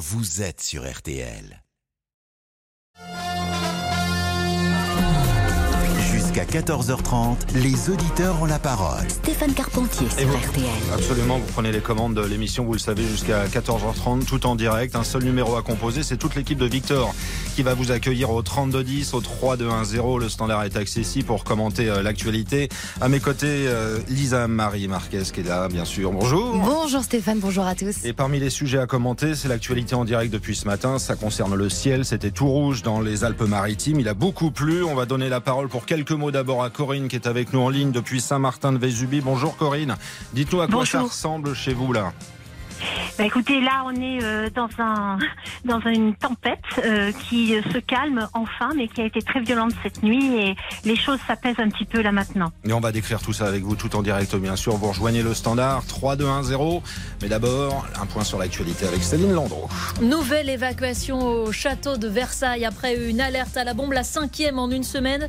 [0.00, 1.62] vous êtes sur RTL.
[6.32, 9.02] Jusqu'à 14h30, les auditeurs ont la parole.
[9.08, 10.64] Stéphane Carpentier sur vous- RTL.
[10.94, 14.94] Absolument, vous prenez les commandes de l'émission, vous le savez, jusqu'à 14h30, tout en direct.
[14.94, 17.12] Un seul numéro à composer, c'est toute l'équipe de Victor
[17.56, 20.20] qui va vous accueillir au 3210, au 3210.
[20.20, 22.68] Le standard est accessible pour commenter euh, l'actualité.
[23.00, 26.12] À mes côtés, euh, Lisa Marie Marquez qui est là, bien sûr.
[26.12, 26.54] Bonjour.
[26.54, 28.04] Bonjour Stéphane, bonjour à tous.
[28.04, 31.00] Et parmi les sujets à commenter, c'est l'actualité en direct depuis ce matin.
[31.00, 32.04] Ça concerne le ciel.
[32.04, 33.98] C'était tout rouge dans les Alpes-Maritimes.
[33.98, 34.84] Il a beaucoup plu.
[34.84, 37.60] On va donner la parole pour quelques mots d'abord à Corinne qui est avec nous
[37.60, 39.20] en ligne depuis Saint-Martin-de-Vésubie.
[39.20, 39.96] Bonjour Corinne.
[40.32, 42.12] Dites-nous à quoi ça ressemble chez vous là?
[43.18, 45.18] Bah, écoutez, là, on est euh, dans un
[45.64, 50.02] dans une tempête euh, qui se calme enfin, mais qui a été très violente cette
[50.02, 52.52] nuit et les choses s'apaisent un petit peu là maintenant.
[52.64, 54.76] Et on va décrire tout ça avec vous tout en direct, bien sûr.
[54.76, 56.82] Vous rejoignez le standard 3210.
[57.22, 59.68] Mais d'abord, un point sur l'actualité avec Céline Landreau.
[60.00, 64.70] Nouvelle évacuation au château de Versailles après une alerte à la bombe, la cinquième en
[64.70, 65.28] une semaine.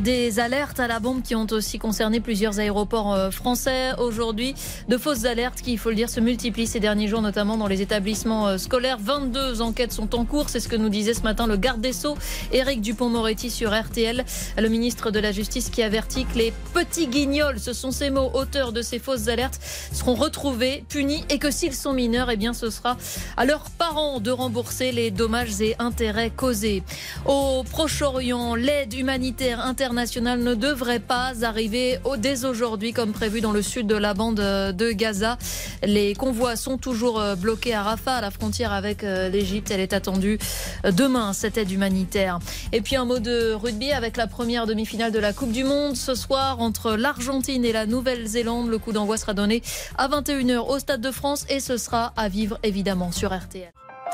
[0.00, 4.54] Des alertes à la bombe qui ont aussi concerné plusieurs aéroports euh, français aujourd'hui.
[4.88, 7.68] De fausses alertes qui, il faut le dire, se multiplient ces derniers jours, notamment dans
[7.68, 8.98] les établissements euh, scolaires.
[9.00, 11.92] 22 enquêtes sont en cours, c'est ce que nous disait ce matin le garde des
[11.92, 12.16] Sceaux,
[12.52, 14.24] Éric Dupont-Moretti sur RTL,
[14.58, 18.32] le ministre de la Justice qui avertit que les petits guignols, ce sont ces mots,
[18.34, 19.60] auteurs de ces fausses alertes,
[19.92, 22.96] seront retrouvés, punis et que s'ils sont mineurs, eh bien ce sera
[23.36, 26.82] à leurs parents de rembourser les dommages et intérêts causés.
[27.24, 33.62] Au Proche-Orient, l'aide humanitaire internationale ne devrait pas arriver dès aujourd'hui comme prévu dans le
[33.62, 35.38] sud de la bande euh, de Gaza.
[35.84, 39.70] Les convois sont toujours euh, bloqués à Rafah, à la frontière avec euh, l'Égypte.
[39.70, 40.38] Elle est attendue
[40.84, 42.38] euh, demain, cette aide humanitaire.
[42.72, 45.96] Et puis un mot de rugby avec la première demi-finale de la Coupe du Monde
[45.96, 48.68] ce soir entre l'Argentine et la Nouvelle-Zélande.
[48.68, 49.62] Le coup d'envoi sera donné
[49.96, 53.70] à 21h au Stade de France et ce sera à vivre évidemment sur RTL.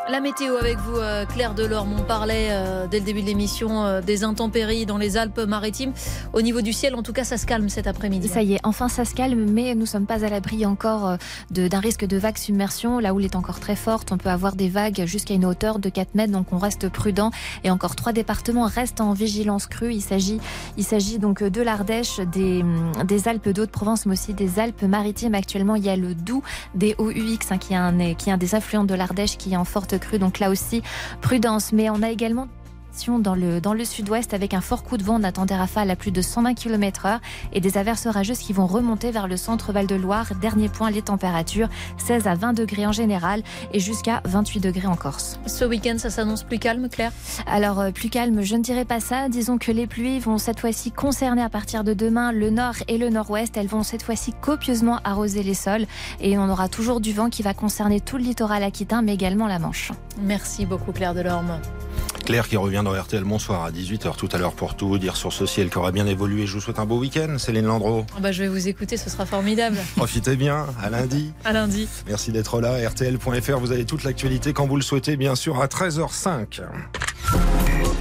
[0.08, 1.92] La météo avec vous, euh, Claire Delorme.
[1.98, 5.92] On parlait euh, dès le début de l'émission euh, des intempéries dans les Alpes-Maritimes.
[6.32, 8.28] Au niveau du ciel, en tout cas, ça se calme cet après-midi.
[8.28, 11.16] Ça y est, enfin ça se calme, mais nous sommes pas à l'abri encore euh,
[11.50, 13.00] d'un risque de vague submersion.
[13.00, 14.12] La houle est encore très forte.
[14.12, 17.32] On peut avoir des vagues jusqu'à une hauteur de 4 mètres, donc on reste prudent.
[17.64, 19.92] Et encore trois départements restent en vigilance crue.
[19.92, 20.38] Il s'agit,
[20.76, 25.34] il s'agit donc de l'Ardèche, des, hum, des Alpes d'Haute-Provence, mais aussi des Alpes-Maritimes.
[25.34, 26.44] Actuellement, il y a le Doubs,
[26.76, 29.56] des OUX, hein, qui est un, qui est un des affluents de l'Ardèche, qui est
[29.56, 30.18] en forte crue.
[30.18, 30.82] Donc là aussi,
[31.20, 31.72] prudence.
[31.72, 32.48] Mais on a également
[32.96, 35.20] dans le, dans le sud-ouest avec un fort coup de vent.
[35.20, 37.20] On attend des rafales à plus de 120 km heure
[37.52, 40.32] et des averses orageuses qui vont remonter vers le centre Val-de-Loire.
[40.40, 41.68] Dernier point, les températures
[41.98, 43.42] 16 à 20 degrés en général
[43.74, 45.38] et jusqu'à 28 degrés en Corse.
[45.46, 47.12] Ce week-end, ça s'annonce plus calme, Claire?
[47.46, 49.28] Alors, euh, plus calme, je ne dirais pas ça.
[49.28, 52.96] Disons que les pluies vont cette fois-ci concerner à partir de demain le nord et
[52.96, 53.56] le nord-ouest.
[53.58, 55.86] Elles vont cette fois-ci copieusement arroser les sols
[56.20, 59.46] et on aura toujours du vent qui va concerner tout le littoral aquitain, mais également
[59.46, 59.92] la Manche.
[60.22, 61.60] Merci beaucoup, Claire Delorme.
[62.26, 65.14] Claire qui revient dans RTL Bonsoir à 18h tout à l'heure pour tout vous dire
[65.16, 66.44] sur ce ciel qui aura bien évolué.
[66.46, 68.04] Je vous souhaite un beau week-end, Céline Landreau.
[68.16, 69.76] Ah Bah, je vais vous écouter, ce sera formidable.
[69.96, 71.32] Profitez bien, à lundi.
[71.44, 71.86] À lundi.
[72.08, 72.88] Merci d'être là.
[72.88, 76.62] RTL.fr, vous avez toute l'actualité quand vous le souhaitez, bien sûr, à 13h05.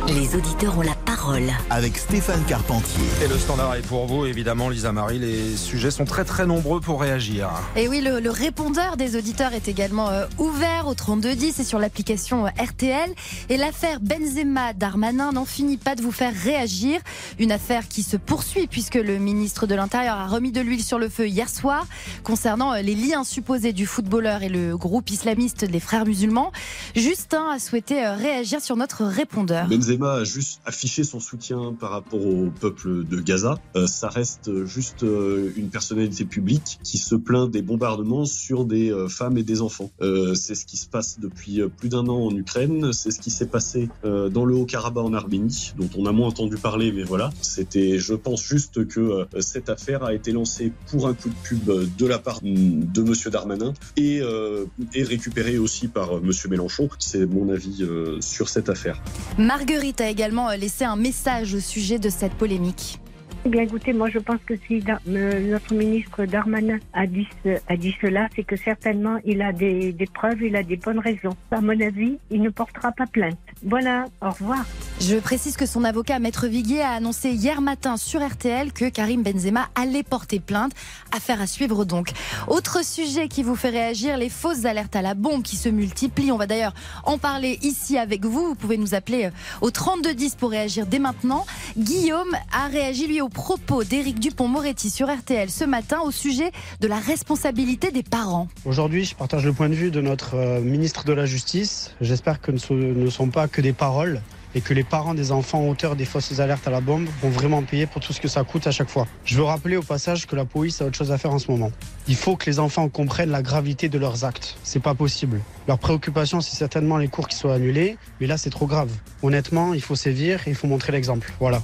[0.08, 1.50] Les auditeurs ont la parole.
[1.72, 3.04] Avec Stéphane Carpentier.
[3.24, 5.18] Et le standard est pour vous, évidemment, Lisa Marie.
[5.18, 7.50] Les sujets sont très très nombreux pour réagir.
[7.76, 11.80] Et oui, le, le répondeur des auditeurs est également euh, ouvert au 3210 et sur
[11.80, 13.10] l'application euh, RTL.
[13.50, 17.02] Et l'affaire Benzema Darmanin n'en finit pas de vous faire réagir.
[17.38, 21.00] Une affaire qui se poursuit puisque le ministre de l'Intérieur a remis de l'huile sur
[21.00, 21.86] le feu hier soir
[22.24, 26.54] concernant euh, les liens supposés du footballeur et le groupe islamiste les Frères musulmans.
[26.96, 29.68] Justin a souhaité euh, réagir sur notre répondeur.
[29.68, 33.60] Benzema a juste affiché son soutien par rapport au peuple de Gaza.
[33.76, 39.38] Euh, ça reste juste une personnalité publique qui se plaint des bombardements sur des femmes
[39.38, 39.92] et des enfants.
[40.00, 42.94] C'est ce qui se passe depuis plus d'un an en Ukraine.
[42.94, 46.28] C'est ce qui s'est passé euh, dans le Haut-Karabakh en Arménie, dont on a moins
[46.28, 47.30] entendu parler, mais voilà.
[47.42, 51.36] C'était, je pense juste que euh, cette affaire a été lancée pour un coup de
[51.44, 56.22] pub euh, de la part mm, de Monsieur Darmanin et, euh, et récupérée aussi par
[56.22, 56.90] Monsieur Mélenchon.
[57.00, 59.02] C'est mon avis euh, sur cette affaire.
[59.38, 63.00] Marguerite a également laissé un message au sujet de cette polémique.
[63.48, 67.78] Eh bien, écoutez, moi, je pense que si notre ministre Darmanin a dit, ce- a
[67.78, 71.36] dit cela, c'est que certainement il a des, des preuves, il a des bonnes raisons.
[71.52, 73.38] À mon avis, il ne portera pas plainte.
[73.64, 74.66] Voilà, au revoir.
[75.02, 79.24] Je précise que son avocat, Maître Viguier, a annoncé hier matin sur RTL que Karim
[79.24, 80.72] Benzema allait porter plainte.
[81.16, 82.12] Affaire à suivre donc.
[82.48, 86.32] Autre sujet qui vous fait réagir, les fausses alertes à la bombe qui se multiplient.
[86.32, 88.48] On va d'ailleurs en parler ici avec vous.
[88.48, 91.46] Vous pouvez nous appeler euh, au 3210 pour réagir dès maintenant.
[91.78, 96.88] Guillaume a réagi lui aux propos d'Éric Dupont-Moretti sur RTL ce matin au sujet de
[96.88, 98.48] la responsabilité des parents.
[98.64, 101.94] Aujourd'hui, je partage le point de vue de notre euh, ministre de la Justice.
[102.00, 104.22] J'espère que ce ne sont pas que des paroles
[104.56, 107.62] et que les parents des enfants auteurs des fausses alertes à la bombe vont vraiment
[107.62, 109.06] payer pour tout ce que ça coûte à chaque fois.
[109.26, 111.52] Je veux rappeler au passage que la police a autre chose à faire en ce
[111.52, 111.72] moment.
[112.08, 114.58] Il faut que les enfants comprennent la gravité de leurs actes.
[114.64, 115.42] C'est pas possible.
[115.68, 118.90] Leur préoccupation, c'est certainement les cours qui soient annulés, mais là, c'est trop grave.
[119.22, 121.34] Honnêtement, il faut sévir et il faut montrer l'exemple.
[121.40, 121.62] Voilà.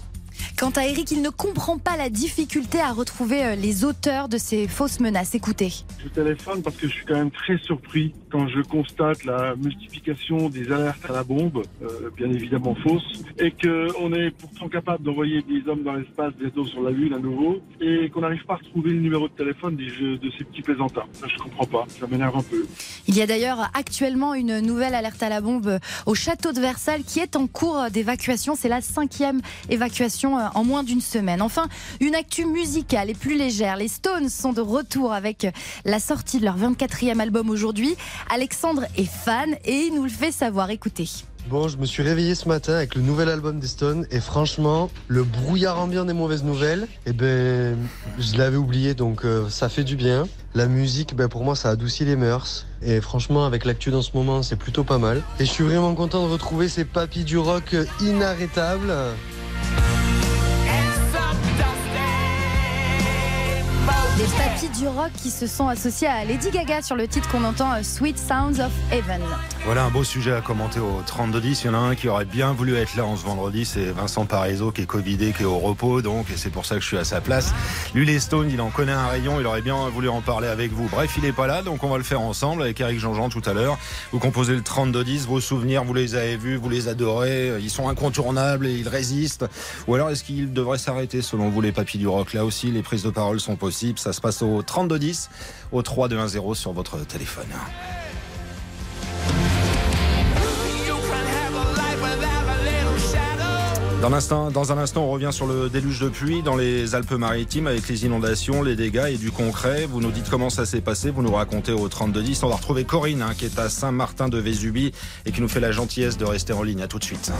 [0.57, 4.37] Quant à Eric, il ne comprend pas la difficulté à retrouver euh, les auteurs de
[4.37, 5.35] ces fausses menaces.
[5.35, 5.71] Écoutez.
[6.03, 10.49] Je téléphone parce que je suis quand même très surpris quand je constate la multiplication
[10.49, 15.41] des alertes à la bombe, euh, bien évidemment fausses, et qu'on est pourtant capable d'envoyer
[15.41, 18.57] des hommes dans l'espace, bientôt sur la Lune à nouveau, et qu'on n'arrive pas à
[18.57, 21.05] retrouver le numéro de téléphone des jeux, de ces petits plaisantins.
[21.13, 21.85] Ça, je comprends pas.
[21.99, 22.65] Ça m'énerve un peu.
[23.07, 27.03] Il y a d'ailleurs actuellement une nouvelle alerte à la bombe au château de Versailles
[27.03, 28.55] qui est en cours d'évacuation.
[28.55, 31.41] C'est la cinquième évacuation euh, en moins d'une semaine.
[31.41, 31.67] Enfin,
[31.99, 33.77] une actu musicale et plus légère.
[33.77, 35.47] Les Stones sont de retour avec
[35.85, 37.95] la sortie de leur 24e album aujourd'hui.
[38.29, 40.69] Alexandre est fan et il nous le fait savoir.
[40.69, 41.07] Écoutez.
[41.47, 44.89] Bon, je me suis réveillé ce matin avec le nouvel album des Stones et franchement,
[45.07, 47.77] le brouillard ambiant des mauvaises nouvelles, eh ben,
[48.19, 50.27] je l'avais oublié donc euh, ça fait du bien.
[50.53, 54.11] La musique, ben, pour moi, ça adoucit les mœurs et franchement, avec l'actu dans ce
[54.13, 55.21] moment, c'est plutôt pas mal.
[55.39, 58.93] Et je suis vraiment content de retrouver ces papis du rock inarrêtables.
[64.21, 67.43] Des papis du rock qui se sont associés à Lady Gaga sur le titre qu'on
[67.43, 69.19] entend euh, Sweet Sounds of Heaven.
[69.63, 71.61] Voilà un beau sujet à commenter au 32-10.
[71.61, 73.91] Il y en a un qui aurait bien voulu être là en ce vendredi, c'est
[73.91, 76.87] Vincent Parisot qui est Covidé, qui est au repos, donc, c'est pour ça que je
[76.87, 77.53] suis à sa place.
[77.93, 80.71] Lui, les Stones, il en connaît un rayon, il aurait bien voulu en parler avec
[80.71, 80.89] vous.
[80.89, 83.43] Bref, il est pas là, donc on va le faire ensemble avec Eric Jean-Jean tout
[83.45, 83.77] à l'heure.
[84.11, 87.87] Vous composez le 32-10, vos souvenirs, vous les avez vus, vous les adorez, ils sont
[87.87, 89.45] incontournables et ils résistent.
[89.87, 92.33] Ou alors est-ce qu'il devrait s'arrêter selon vous les papis du rock?
[92.33, 93.99] Là aussi, les prises de parole sont possibles.
[93.99, 95.29] Ça se passe au 3210,
[95.71, 97.45] au 3210 sur votre téléphone.
[104.01, 107.67] Dans, instant, dans un instant, on revient sur le déluge de pluie dans les Alpes-Maritimes
[107.67, 109.85] avec les inondations, les dégâts et du concret.
[109.85, 112.41] Vous nous dites comment ça s'est passé, vous nous racontez au 3210.
[112.41, 114.91] On va retrouver Corinne hein, qui est à Saint-Martin de Vésubie
[115.27, 116.81] et qui nous fait la gentillesse de rester en ligne.
[116.81, 117.31] À tout de suite.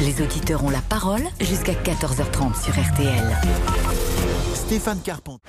[0.00, 3.36] Les auditeurs ont la parole jusqu'à 14h30 sur RTL.
[4.54, 5.44] Stéphane Carpentier.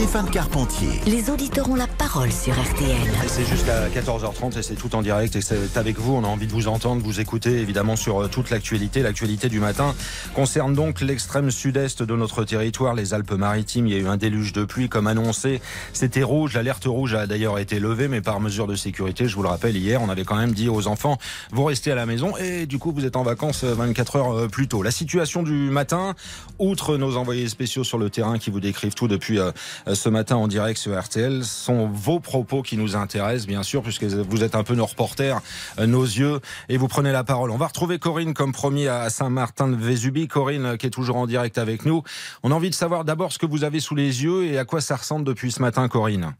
[0.00, 0.88] Stéphane Carpentier.
[1.04, 2.96] Les auditeurs ont la parole sur RTL.
[3.26, 6.14] C'est jusqu'à 14h30 et c'est tout en direct et c'est avec vous.
[6.14, 9.02] On a envie de vous entendre, vous écouter évidemment sur euh, toute l'actualité.
[9.02, 9.94] L'actualité du matin
[10.34, 13.86] concerne donc l'extrême sud-est de notre territoire, les Alpes-Maritimes.
[13.88, 15.60] Il y a eu un déluge de pluie comme annoncé.
[15.92, 16.54] C'était rouge.
[16.54, 19.76] L'alerte rouge a d'ailleurs été levée, mais par mesure de sécurité, je vous le rappelle,
[19.76, 21.18] hier, on avait quand même dit aux enfants,
[21.52, 24.48] vous restez à la maison et du coup, vous êtes en vacances 24 heures euh,
[24.48, 24.82] plus tôt.
[24.82, 26.14] La situation du matin,
[26.58, 29.52] outre nos envoyés spéciaux sur le terrain qui vous décrivent tout depuis euh,
[29.94, 34.04] ce matin en direct sur RTL, sont vos propos qui nous intéressent, bien sûr, puisque
[34.04, 35.40] vous êtes un peu nos reporters,
[35.78, 37.50] euh, nos yeux, et vous prenez la parole.
[37.50, 40.28] On va retrouver Corinne, comme promis, à Saint-Martin de Vésubie.
[40.28, 42.02] Corinne, euh, qui est toujours en direct avec nous.
[42.42, 44.64] On a envie de savoir d'abord ce que vous avez sous les yeux et à
[44.64, 46.34] quoi ça ressemble depuis ce matin, Corinne.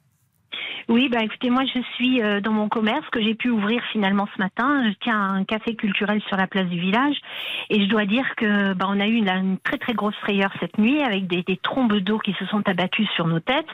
[0.91, 4.27] Oui, bah écoutez, moi je suis euh, dans mon commerce que j'ai pu ouvrir finalement
[4.35, 4.91] ce matin.
[4.91, 7.15] Je tiens un café culturel sur la place du village
[7.69, 10.79] et je dois dire que bah, on a eu une, très très grosse frayeur cette
[10.79, 13.69] nuit avec des, trombes d'eau qui se sont abattues sur nos têtes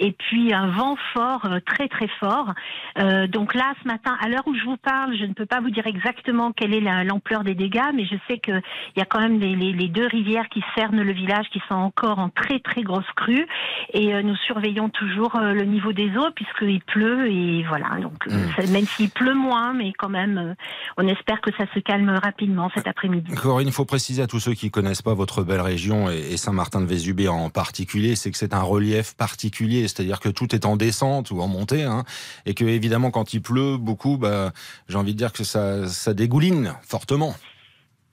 [0.00, 2.52] et puis un vent fort, euh, très très fort.
[2.98, 5.60] Euh, donc là, ce matin, à l'heure où je vous parle, je ne peux pas
[5.60, 8.60] vous dire exactement quelle est la- l'ampleur des dégâts, mais je sais qu'il
[8.96, 12.28] y a quand même les, deux rivières qui cernent le village qui sont encore en
[12.28, 13.46] très très grosse crue
[13.92, 17.98] et euh, nous surveillons toujours le niveau des eaux puisqu'il pleut et voilà.
[18.00, 20.54] Donc euh, ça- même s'il pleut moins, mais quand même, euh,
[20.96, 23.32] on espère que ça se calme rapidement cet après-midi.
[23.34, 26.36] Corinne, il faut préciser à tous ceux qui connaissent pas votre belle région et et
[26.38, 30.66] Saint-Martin de Vésubie en particulier, c'est que c'est un relief particulier, c'est-à-dire que tout est
[30.66, 32.04] en descente ou en montée, hein,
[32.46, 34.52] et que évidemment quand il pleut beaucoup, bah,
[34.88, 37.34] j'ai envie de dire que ça, ça dégouline fortement.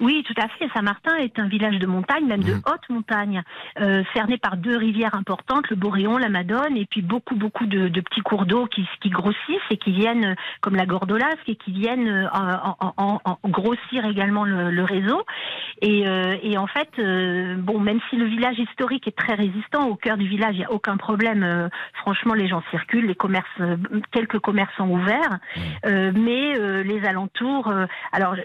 [0.03, 0.67] Oui, tout à fait.
[0.75, 2.61] Saint-Martin est un village de montagne, même de Mhm.
[2.67, 3.41] haute montagne,
[3.79, 7.87] euh, cerné par deux rivières importantes, le Boréon, la Madone, et puis beaucoup, beaucoup de,
[7.87, 11.71] de petits cours d'eau qui, qui grossissent et qui viennent, comme la Gordolasque, et qui
[11.71, 15.21] viennent euh, en, en- en- en grossir également le, le réseau.
[15.81, 19.87] Et, euh, et en fait, euh, bon, même si le village historique est très résistant,
[19.87, 21.69] au cœur du village, il n'y a aucun problème.
[22.01, 23.61] Franchement, les gens circulent, les commerces,
[24.11, 25.37] quelques commerces sont ouverts,
[25.85, 27.71] Euh, mais les alentours.
[28.11, 28.35] alors,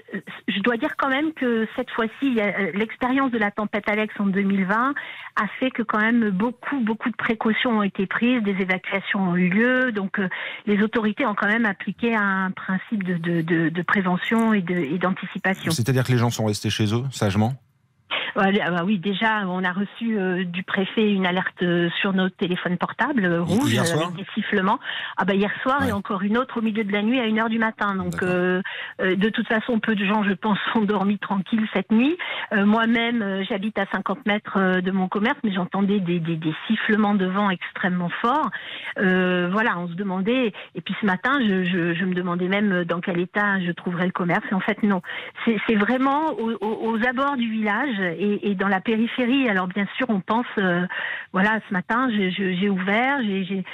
[0.47, 4.27] je dois dire quand même que cette fois-ci, euh, l'expérience de la tempête Alex en
[4.27, 4.95] 2020
[5.37, 9.37] a fait que quand même beaucoup, beaucoup de précautions ont été prises, des évacuations ont
[9.37, 10.29] eu lieu, donc euh,
[10.67, 15.71] les autorités ont quand même appliqué un principe de, prévention et d'anticipation.
[15.71, 17.55] C'est-à-dire que les gens sont restés chez eux, sagement?
[18.37, 22.77] Bah oui, déjà, on a reçu euh, du préfet une alerte euh, sur nos téléphones
[22.79, 24.79] portables euh, rouges Hier euh, soir avec des sifflements.
[25.17, 25.89] Ah bah hier soir Ouais.
[25.89, 27.95] et encore une autre au milieu de la nuit à 1 heure du matin.
[27.95, 28.63] Donc euh,
[29.01, 32.17] euh, de toute façon, peu de gens, je pense, ont dormi tranquille cette nuit.
[32.53, 36.37] Euh, Moi-même, euh, j'habite à 50 mètres euh, de mon commerce, mais j'entendais des, des,
[36.37, 38.51] des sifflements de vent extrêmement forts.
[38.99, 40.53] Euh, voilà, on se demandait.
[40.75, 44.07] Et puis ce matin, je, je, je me demandais même dans quel état je trouverais
[44.07, 44.45] le commerce.
[44.51, 45.03] Et en fait, non.
[45.67, 49.49] C'est vraiment aux abords du village et, et dans la périphérie.
[49.49, 50.87] Alors bien sûr, on pense, euh,
[51.33, 53.65] voilà, ce matin, j'ai ouvert, j'ai-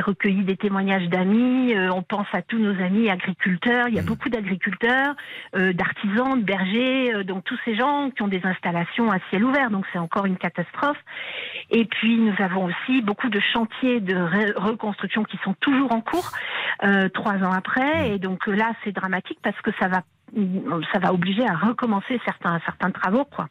[0.00, 1.74] recueilli des témoignages d'amis.
[1.74, 3.88] euh, on pense à tous nos amis agriculteurs.
[3.88, 5.14] Il y a beaucoup d'agriculteurs,
[5.56, 9.44] euh, d'artisans, de bergers, euh, donc tous ces gens qui ont des installations à ciel
[9.44, 9.70] ouvert.
[9.70, 10.98] Donc c'est encore une catastrophe.
[11.70, 14.16] Et puis nous avons aussi beaucoup de chantiers de
[14.56, 16.32] reconstruction qui sont toujours en cours,
[16.82, 18.10] euh, trois ans après.
[18.10, 20.02] Et donc euh, là, c'est dramatique parce que ça va,
[20.92, 23.46] ça va obliger à recommencer certains, certains travaux, quoi.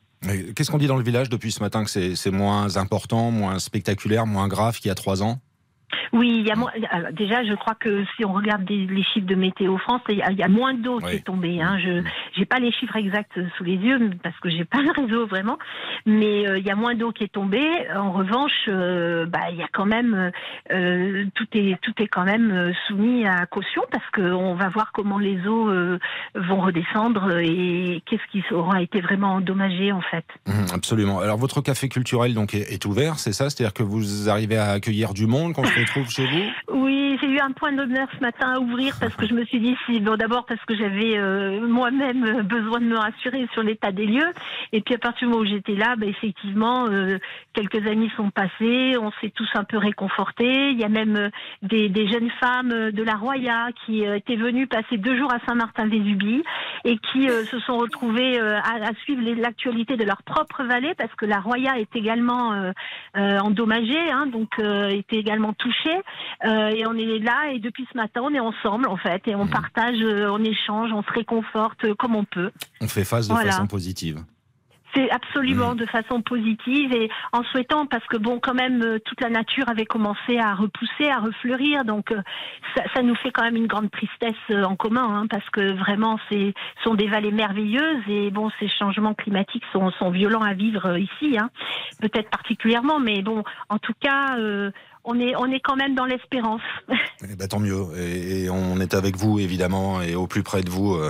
[0.56, 4.26] Qu'est-ce qu'on dit dans le village depuis ce matin que c'est moins important, moins spectaculaire,
[4.26, 5.40] moins grave qu'il y a trois ans?
[6.12, 6.72] Oui, il y a moins.
[6.92, 10.18] alors, déjà, je crois que si on regarde des- les chiffres de Météo France, il
[10.18, 11.62] y a, il y a moins d'eau qui est tombée.
[11.62, 11.78] Hein.
[11.84, 12.02] Je
[12.38, 15.58] j'ai pas les chiffres exacts sous les yeux parce que j'ai pas le réseau vraiment,
[16.06, 17.68] mais euh, il y a moins d'eau qui est tombée.
[17.96, 20.32] En revanche, euh, bah il y a quand même
[20.72, 24.92] euh, tout est tout est quand même euh, soumis à caution parce qu'on va voir
[24.94, 26.00] comment les eaux euh,
[26.36, 30.26] vont redescendre et qu'est-ce qui aura été vraiment endommagé en fait.
[30.48, 31.20] Hum, Absolument.
[31.20, 33.50] Alors votre café culturel donc est, est ouvert, c'est ça?
[33.50, 35.74] C'est-à-dire que vous arrivez à accueillir du monde qu'on se
[36.72, 39.60] Oui, j'ai eu un point d'honneur ce matin à ouvrir parce que je me suis
[39.60, 43.92] dit si bon d'abord parce que j'avais euh, moi-même besoin de me rassurer sur l'état
[43.92, 44.32] des lieux
[44.72, 47.18] et puis à partir du moment où j'étais là, bah, effectivement euh,
[47.54, 50.72] quelques années sont passées, on s'est tous un peu réconfortés.
[50.72, 51.30] Il y a même euh,
[51.62, 55.40] des, des jeunes femmes de la Roya qui euh, étaient venues passer deux jours à
[55.48, 56.44] Saint-Martin-Vésubie
[56.86, 60.94] et qui euh, se sont retrouvées euh, à, à suivre l'actualité de leur propre vallée
[60.98, 62.54] parce que la Roya est également
[63.16, 65.98] endommagée, hein, donc était également touchée.
[66.46, 69.36] Euh, et on est là et depuis ce matin, on est ensemble en fait et
[69.36, 72.52] on partage, euh, on échange, on se réconforte euh, comme on peut.
[72.82, 73.52] On fait face de Voilà.
[73.52, 74.20] façon positive.
[74.96, 79.22] C'est absolument de façon positive et en souhaitant parce que bon quand même euh, toute
[79.22, 82.14] la nature avait commencé à repousser, à refleurir donc
[82.76, 86.20] ça, ça nous fait quand même une grande tristesse en commun hein, parce que vraiment
[86.30, 86.54] c'est
[86.84, 91.40] sont des vallées merveilleuses et bon ces changements climatiques sont, sont violents à vivre ici
[91.40, 91.50] hein,
[92.00, 94.70] peut-être particulièrement mais bon en tout cas euh,
[95.06, 96.62] on est on est quand même dans l'espérance.
[97.32, 97.86] Eh ben, tant mieux.
[97.98, 101.10] Et, et on est avec vous, évidemment, et au plus près de vous, euh,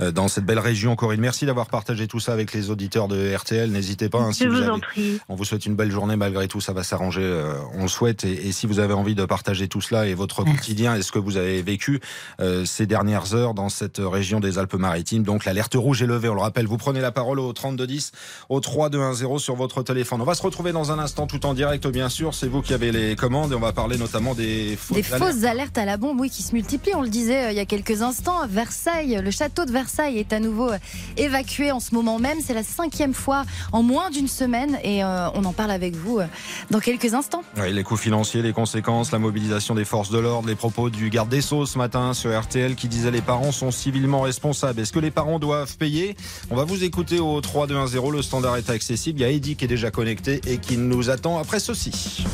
[0.00, 0.96] euh, dans cette belle région.
[0.96, 3.70] Corinne, merci d'avoir partagé tout ça avec les auditeurs de RTL.
[3.70, 4.20] N'hésitez pas.
[4.20, 5.20] hein, si Je vous avez- en prie.
[5.28, 8.24] On vous souhaite une belle journée malgré tout, ça va s'arranger, euh, on le souhaite.
[8.24, 11.12] Et, et si vous avez envie de partager tout cela et votre quotidien et ce
[11.12, 12.00] que vous avez vécu
[12.40, 16.34] euh, ces dernières heures dans cette région des Alpes-Maritimes, donc l'alerte rouge est levée, on
[16.34, 16.66] le rappelle.
[16.66, 18.12] Vous prenez la parole au 3210,
[18.48, 20.22] au 3210 sur votre téléphone.
[20.22, 22.32] On va se retrouver dans un instant tout en direct, bien sûr.
[22.34, 25.32] C'est vous qui avez les commandes et on va parler notamment des fausses Des alertes.
[25.32, 26.96] fausses alertes à la bombe, oui, qui se multiplient.
[26.96, 28.44] On le disait euh, il y a quelques instants.
[28.48, 30.78] Versailles, le château de Versailles est à nouveau euh,
[31.16, 32.38] évacué en ce moment même.
[32.44, 36.18] C'est la cinquième fois en moins d'une semaine et euh, on en parle avec vous
[36.18, 36.26] euh,
[36.72, 37.44] dans quelques instants.
[37.56, 41.08] Oui, les coûts financiers, les conséquences, la mobilisation des forces de l'ordre, les propos du
[41.08, 44.80] garde des Sceaux ce matin sur RTL qui disait les parents sont civilement responsables.
[44.80, 46.16] Est-ce que les parents doivent payer?
[46.50, 49.20] On va vous écouter au 3210, le standard est accessible.
[49.20, 52.24] Il y a Eddy qui est déjà connecté et qui nous attend après ceci.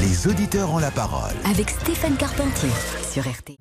[0.00, 1.34] Les auditeurs ont la parole.
[1.50, 2.70] Avec Stéphane Carpentier
[3.10, 3.56] sur RTL.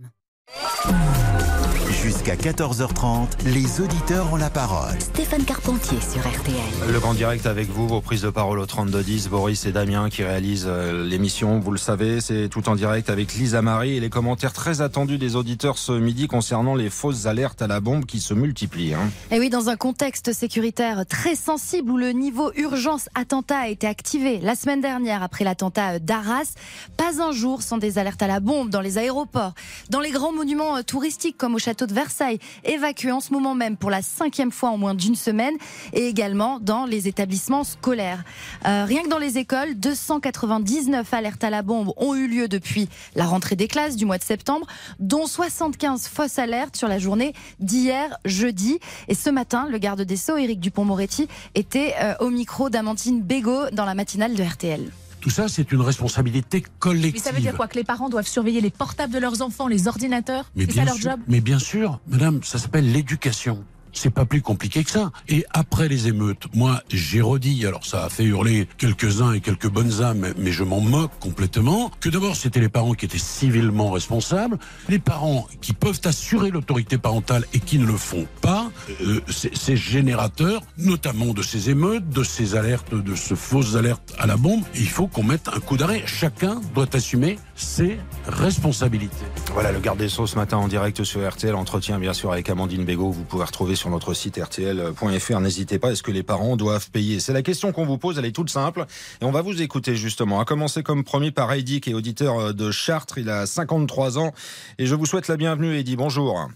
[1.90, 5.00] Jusqu'à 14h30, les auditeurs ont la parole.
[5.00, 6.92] Stéphane Carpentier sur RTL.
[6.92, 10.22] Le grand direct avec vous, vos prises de parole au 3210, Boris et Damien qui
[10.24, 14.10] réalisent euh, l'émission, vous le savez, c'est tout en direct avec Lisa Marie et les
[14.10, 18.20] commentaires très attendus des auditeurs ce midi concernant les fausses alertes à la bombe qui
[18.20, 18.96] se multiplient.
[18.96, 19.10] hein.
[19.32, 23.88] Et oui, dans un contexte sécuritaire très sensible où le niveau urgence attentat a été
[23.88, 26.54] activé la semaine dernière après l'attentat d'Arras,
[26.98, 29.54] pas un jour sans des alertes à la bombe dans les aéroports,
[29.90, 33.56] dans les grands monuments euh, touristiques comme au château de Versailles, évacué en ce moment
[33.56, 35.56] même pour la cinquième fois en moins d'une semaine,
[35.94, 38.24] et également dans les établissements scolaires.
[38.68, 42.90] Euh, rien que dans les écoles, 299 alertes à la bombe ont eu lieu depuis
[43.16, 44.68] la rentrée des classes du mois de septembre,
[45.00, 48.80] dont 75 fausses alertes sur la journée d'hier jeudi.
[49.08, 53.70] Et ce matin, le garde des Sceaux, Éric Dupont-Moretti, était euh, au micro d'Amantine Bégaud
[53.72, 54.92] dans la matinale de RTL.
[55.24, 57.14] Tout ça, c'est une responsabilité collective.
[57.14, 59.70] Mais ça veut dire quoi Que les parents doivent surveiller les portables de leurs enfants,
[59.70, 60.52] les ordinateurs?
[60.54, 61.20] Mais C'est ça leur sûr, job?
[61.30, 63.64] Mais bien sûr, madame, ça s'appelle l'éducation.
[63.96, 65.12] C'est pas plus compliqué que ça.
[65.30, 69.70] Et après les émeutes, moi, j'ai redit, alors ça a fait hurler quelques-uns et quelques
[69.70, 73.92] bonnes âmes, mais je m'en moque complètement, que d'abord c'était les parents qui étaient civilement
[73.92, 74.58] responsables,
[74.90, 79.56] les parents qui peuvent assurer l'autorité parentale et qui ne le font pas, euh, c'est
[79.56, 84.38] c'est générateur, notamment de ces émeutes, de ces alertes, de ce fausses alertes à la
[84.38, 84.62] bombe.
[84.76, 86.04] Et il faut qu'on mette un coup d'arrêt.
[86.06, 87.98] Chacun doit assumer ses
[88.28, 89.26] responsabilités.
[89.54, 91.56] Voilà le garde des Sceaux ce matin en direct sur RTL.
[91.56, 93.12] Entretien bien sûr avec Amandine Bégaud.
[93.12, 95.40] Vous pouvez retrouver sur notre site rtl.fr.
[95.40, 95.92] N'hésitez pas.
[95.92, 97.20] Est-ce que les parents doivent payer?
[97.20, 98.18] C'est la question qu'on vous pose.
[98.18, 98.86] Elle est toute simple.
[99.22, 100.40] Et on va vous écouter justement.
[100.40, 103.18] À commencer comme premier par Eddy qui est auditeur de Chartres.
[103.18, 104.34] Il a 53 ans.
[104.78, 105.96] Et je vous souhaite la bienvenue Eddy.
[105.96, 106.50] Bonjour.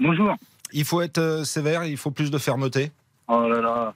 [0.00, 0.34] Bonjour.
[0.72, 1.84] Il faut être euh, sévère.
[1.84, 2.90] Il faut plus de fermeté.
[3.28, 3.94] Oh là là.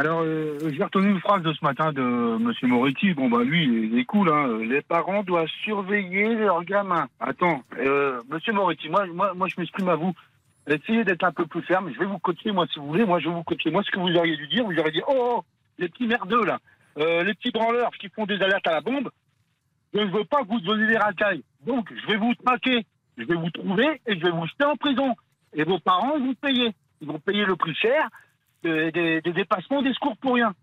[0.00, 2.02] Alors, euh, j'ai retenu une phrase de ce matin de
[2.38, 3.14] Monsieur Moretti.
[3.14, 4.58] Bon, bah, lui, il est cool, hein.
[4.62, 7.08] Les parents doivent surveiller leurs gamins.
[7.18, 10.14] Attends, euh, Monsieur Moretti, moi, moi, moi, je m'exprime à vous.
[10.68, 11.90] Essayez d'être un peu plus ferme.
[11.92, 13.04] Je vais vous coacher, moi, si vous voulez.
[13.04, 13.72] Moi, je vais vous coacher.
[13.72, 15.44] Moi, ce que vous auriez dû dire, vous auriez dit, oh, oh,
[15.78, 16.58] les petits merdeux, là.
[16.98, 19.10] Euh, les petits branleurs qui font des alertes à la bombe.
[19.94, 21.42] Je ne veux pas que vous donniez des racailles.
[21.66, 22.86] Donc, je vais vous traquer.
[23.16, 25.16] Je vais vous trouver et je vais vous jeter en prison.
[25.54, 26.74] Et vos parents vont payer.
[27.00, 28.08] Ils vont payer le prix cher
[28.62, 30.54] des, des, des dépassements des secours pour rien.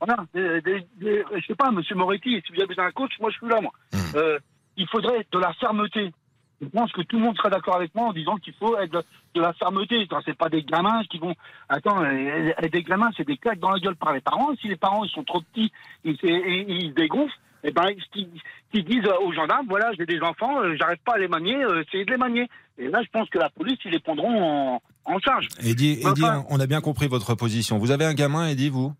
[0.00, 0.24] Voilà.
[0.34, 3.48] Des, je sais pas, monsieur Moretti, si vous avez besoin d'un coach, moi je suis
[3.48, 3.72] là, moi.
[4.14, 4.38] Euh,
[4.76, 6.12] il faudrait de la fermeté.
[6.60, 8.92] Je pense que tout le monde sera d'accord avec moi en disant qu'il faut être
[8.92, 9.02] de,
[9.34, 10.08] de la fermeté.
[10.24, 11.34] C'est pas des gamins qui vont.
[11.68, 14.54] Attends, euh, des gamins, c'est des claques dans la gueule par les parents.
[14.60, 15.72] Si les parents ils sont trop petits,
[16.04, 17.38] ils, ils se dégonflent.
[17.64, 18.28] Eh ben, ils,
[18.74, 21.82] ils disent aux gendarmes, voilà, j'ai des enfants, euh, j'arrive pas à les manier, euh,
[21.86, 22.48] essayez de les manier.
[22.78, 24.42] Et là, je pense que la police, ils les prendront
[24.74, 25.48] en, en charge.
[25.62, 27.78] Eddy, enfin- on a bien compris votre position.
[27.78, 28.92] Vous avez un gamin, Eddy, vous?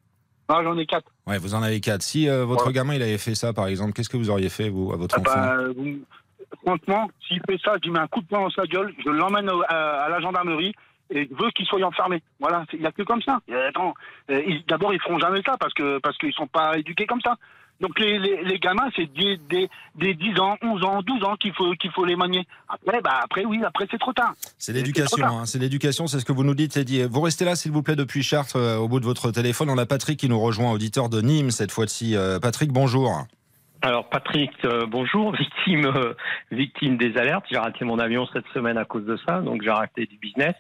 [0.49, 1.11] Ah, j'en ai quatre.
[1.27, 2.03] Ouais, vous en avez quatre.
[2.03, 2.73] Si euh, votre Ouais.
[2.73, 5.17] gamin il avait fait ça, par exemple, qu'est-ce que vous auriez fait vous à votre
[5.17, 5.41] Ah enfant?
[5.41, 6.01] bah, vous-
[6.65, 9.11] franchement, s'il fait ça, je lui mets un coup de poing dans sa gueule, je
[9.11, 10.75] l'emmène à, la gendarmerie
[11.11, 12.23] et je veux qu'il soit enfermé.
[12.39, 13.39] Voilà, il n'y a que comme ça.
[13.51, 17.21] Euh, ils- d'abord, ils feront jamais ça parce que parce qu'ils sont pas éduqués comme
[17.23, 17.37] ça.
[17.83, 21.37] Donc les, les, les gamins, c'est des, des, des 10 ans, 11 ans, 12 ans
[21.37, 22.47] qu'il faut, qu'il faut les manier.
[22.69, 24.35] Après, bah, après oui, après c'est trop tard.
[24.57, 27.03] C'est l'éducation, hein, c'est l'éducation, c'est ce que vous nous dites, Eddy.
[27.03, 29.69] Vous restez là, s'il vous plaît, depuis Chartres, euh, au bout de votre téléphone.
[29.69, 32.15] On a Patrick qui nous rejoint, auditeur de Nîmes cette fois-ci.
[32.15, 33.27] Euh, Patrick, bonjour.
[33.85, 36.15] Alors Patrick, euh, bonjour, victime euh,
[36.53, 37.45] victime des alertes.
[37.51, 40.55] J'ai raté mon avion cette semaine à cause de ça, donc j'ai raté du business.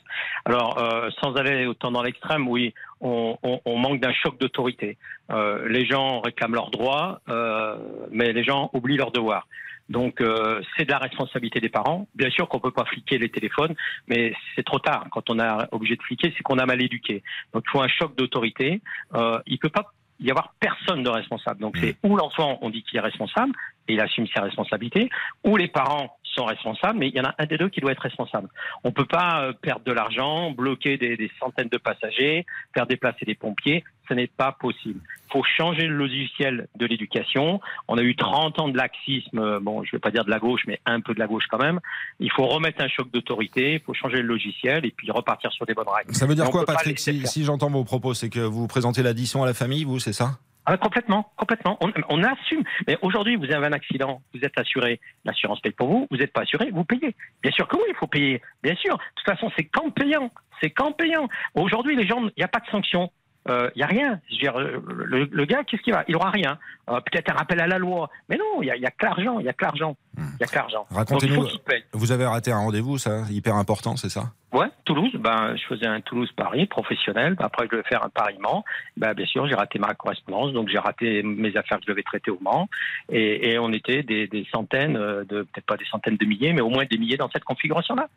[0.44, 4.98] Alors euh, sans aller autant dans l'extrême, oui, on, on- on manque d'un choc d'autorité.
[5.30, 7.76] Euh, les gens réclament leurs droits, euh,
[8.10, 9.46] mais les gens oublient leurs devoirs.
[9.88, 12.08] Donc euh, c'est de la responsabilité des parents.
[12.16, 13.74] Bien sûr qu'on peut pas fliquer les téléphones,
[14.08, 15.06] mais c'est trop tard.
[15.12, 17.22] Quand on est obligé de fliquer, c'est qu'on a mal éduqué.
[17.52, 18.80] Donc il faut un choc d'autorité.
[19.14, 21.60] Euh, il peut pas y avoir personne de responsable.
[21.60, 23.52] Donc c'est ou l'enfant, on dit qu'il est responsable
[23.88, 25.10] et il assume ses responsabilités,
[25.44, 27.92] ou les parents sont responsables, mais il y en a un des deux qui doit
[27.92, 28.48] être responsable.
[28.84, 33.24] On peut pas euh, perdre de l'argent, bloquer des, des centaines de passagers, faire déplacer
[33.24, 35.00] des pompiers, ce n'est pas possible.
[35.28, 37.60] Il faut changer le logiciel de l'éducation.
[37.88, 40.38] On a eu 30 ans de laxisme, euh, bon, je vais pas dire de la
[40.38, 41.80] gauche, mais un peu de la gauche quand même.
[42.20, 45.66] Il faut remettre un choc d'autorité, il faut changer le logiciel et puis repartir sur
[45.66, 46.14] des bonnes règles.
[46.14, 49.46] Ça veut dire quoi, Patrick si j'entends vos propos, c'est que vous présentez l'addition à
[49.46, 50.38] la famille, vous, c'est ça?
[50.64, 51.76] Ah, complètement, complètement.
[51.80, 52.62] On, on assume.
[52.86, 56.32] Mais aujourd'hui, vous avez un accident, vous êtes assuré, l'assurance paye pour vous, vous n'êtes
[56.32, 57.16] pas assuré, vous payez.
[57.42, 58.40] Bien sûr que oui, il faut payer.
[58.62, 58.96] Bien sûr.
[58.96, 60.30] De toute façon, c'est quand payant.
[60.60, 61.28] C'est quand payant.
[61.54, 63.10] Aujourd'hui, les gens, il n'y a pas de sanction.
[63.48, 64.20] Il n'y a rien.
[64.28, 66.04] Je veux dire, euh, le, le gars, qu'est-ce qu'il va?
[66.06, 66.58] Il aura rien.
[66.88, 68.08] Euh, Peut-être un rappel à la loi.
[68.28, 69.40] Mais non, il n'y a, a que l'argent.
[69.40, 69.96] Il n'y a que l'argent.
[70.16, 70.78] Il n'y a que l'argent.
[70.78, 71.46] Donc, il Racontez-nous.
[71.92, 74.32] Vous avez raté un rendez-vous, ça Hyper important, c'est ça?
[74.52, 77.34] Ouais, Toulouse, ben, je faisais un Toulouse-Paris professionnel.
[77.36, 78.64] Ben, Après, je devais faire un Paris-Mans.
[78.98, 82.02] Ben, bien sûr, j'ai raté ma correspondance, donc j'ai raté mes affaires que je devais
[82.02, 82.68] traiter au Mans.
[83.08, 86.52] Et, et on était des, des centaines, euh, de peut-être pas des centaines de milliers,
[86.52, 88.08] mais au moins des milliers dans cette configuration-là.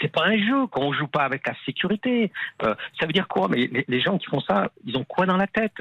[0.00, 2.32] C'est pas un jeu quand on joue pas avec la sécurité.
[2.64, 3.46] Euh, ça veut dire quoi?
[3.48, 5.76] Mais les, les gens qui font ça, ils ont quoi dans la tête?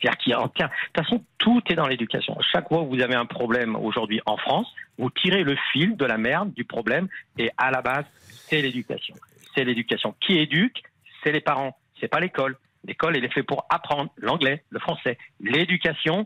[0.00, 2.36] C'est-à-dire qu'il y a, de toute façon, tout est dans l'éducation.
[2.52, 4.66] Chaque fois que vous avez un problème aujourd'hui en France,
[4.98, 9.14] vous tirez le fil de la merde du problème et à la base, c'est l'éducation.
[9.54, 10.14] C'est l'éducation.
[10.20, 10.82] Qui éduque
[11.22, 11.76] C'est les parents.
[12.00, 12.56] C'est pas l'école.
[12.84, 15.18] L'école, elle est faite pour apprendre l'anglais, le français.
[15.40, 16.24] L'éducation,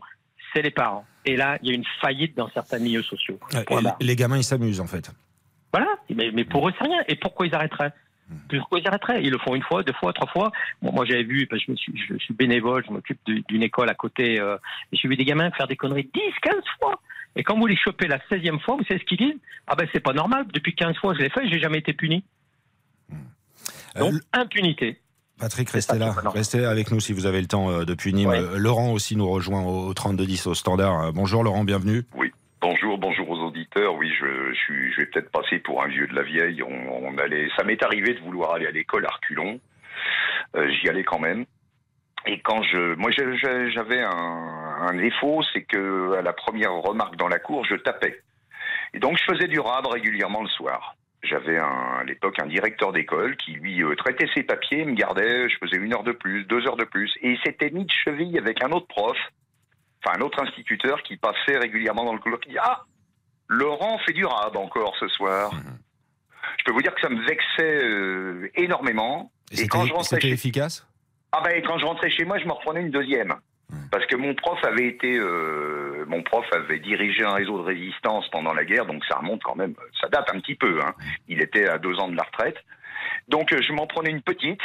[0.53, 1.05] c'est les parents.
[1.25, 3.39] Et là, il y a une faillite dans certains milieux sociaux.
[3.99, 5.11] Les gamins, ils s'amusent, en fait.
[5.73, 7.01] Voilà, mais, mais pour eux, c'est rien.
[7.07, 7.91] Et pourquoi ils arrêteraient?
[8.49, 10.51] Pourquoi ils arrêteraient Ils le font une fois, deux fois, trois fois.
[10.81, 13.63] Bon, moi, j'avais vu, parce que je, me suis, je suis bénévole, je m'occupe d'une
[13.63, 14.57] école à côté, euh,
[14.91, 16.99] et j'ai vu des gamins faire des conneries 10, 15 fois.
[17.35, 19.39] Et quand vous les chopez la 16e fois, vous savez ce qu'ils disent?
[19.67, 22.23] Ah ben, c'est pas normal, depuis 15 fois, je l'ai fait, j'ai jamais été puni.
[23.95, 24.99] Donc, impunité.
[25.39, 26.15] Patrick, restez là.
[26.33, 28.29] Restez avec nous si vous avez le temps euh, depuis Nîmes.
[28.29, 31.01] Euh, Laurent aussi nous rejoint au, au 3210 au standard.
[31.01, 32.03] Euh, Bonjour Laurent, bienvenue.
[32.63, 33.93] Bonjour, bonjour aux auditeurs.
[33.95, 36.63] Oui, je, je, je vais peut-être passer pour un vieux de la vieille.
[36.63, 39.59] On, allait, ça m'est arrivé de vouloir aller à l'école à reculons.
[40.55, 41.43] Euh, J'y allais quand même.
[42.25, 47.27] Et quand je, moi, j'avais un, un défaut, c'est que à la première remarque dans
[47.27, 48.21] la cour, je tapais.
[48.93, 50.95] Et donc, je faisais du rab régulièrement le soir.
[51.21, 55.57] J'avais à l'époque un directeur d'école qui lui euh, traitait ses papiers, me gardait, je
[55.57, 58.37] faisais une heure de plus, deux heures de plus, et il s'était mis de cheville
[58.37, 59.17] avec un autre prof,
[60.03, 62.83] enfin un autre instituteur qui passait régulièrement dans le couloir, qui dit ah
[63.47, 65.51] Laurent fait du rab encore ce soir.
[66.57, 69.31] Je peux vous dire que ça me vexait euh, énormément.
[69.51, 70.87] Et, quand je rentrais chez efficace?
[71.31, 73.33] Ah ben quand je rentrais chez moi, je me reprenais une deuxième.
[73.91, 78.27] Parce que mon prof avait été, euh, mon prof avait dirigé un réseau de résistance
[78.29, 80.79] pendant la guerre, donc ça remonte quand même, ça date un petit peu.
[80.83, 80.93] Hein.
[81.27, 82.57] Il était à deux ans de la retraite,
[83.27, 84.61] donc euh, je m'en prenais une petite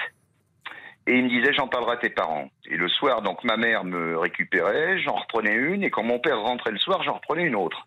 [1.08, 2.50] et il me disait j'en parlerai à tes parents.
[2.70, 6.40] Et le soir, donc ma mère me récupérait, j'en reprenais une et quand mon père
[6.40, 7.86] rentrait le soir, j'en reprenais une autre.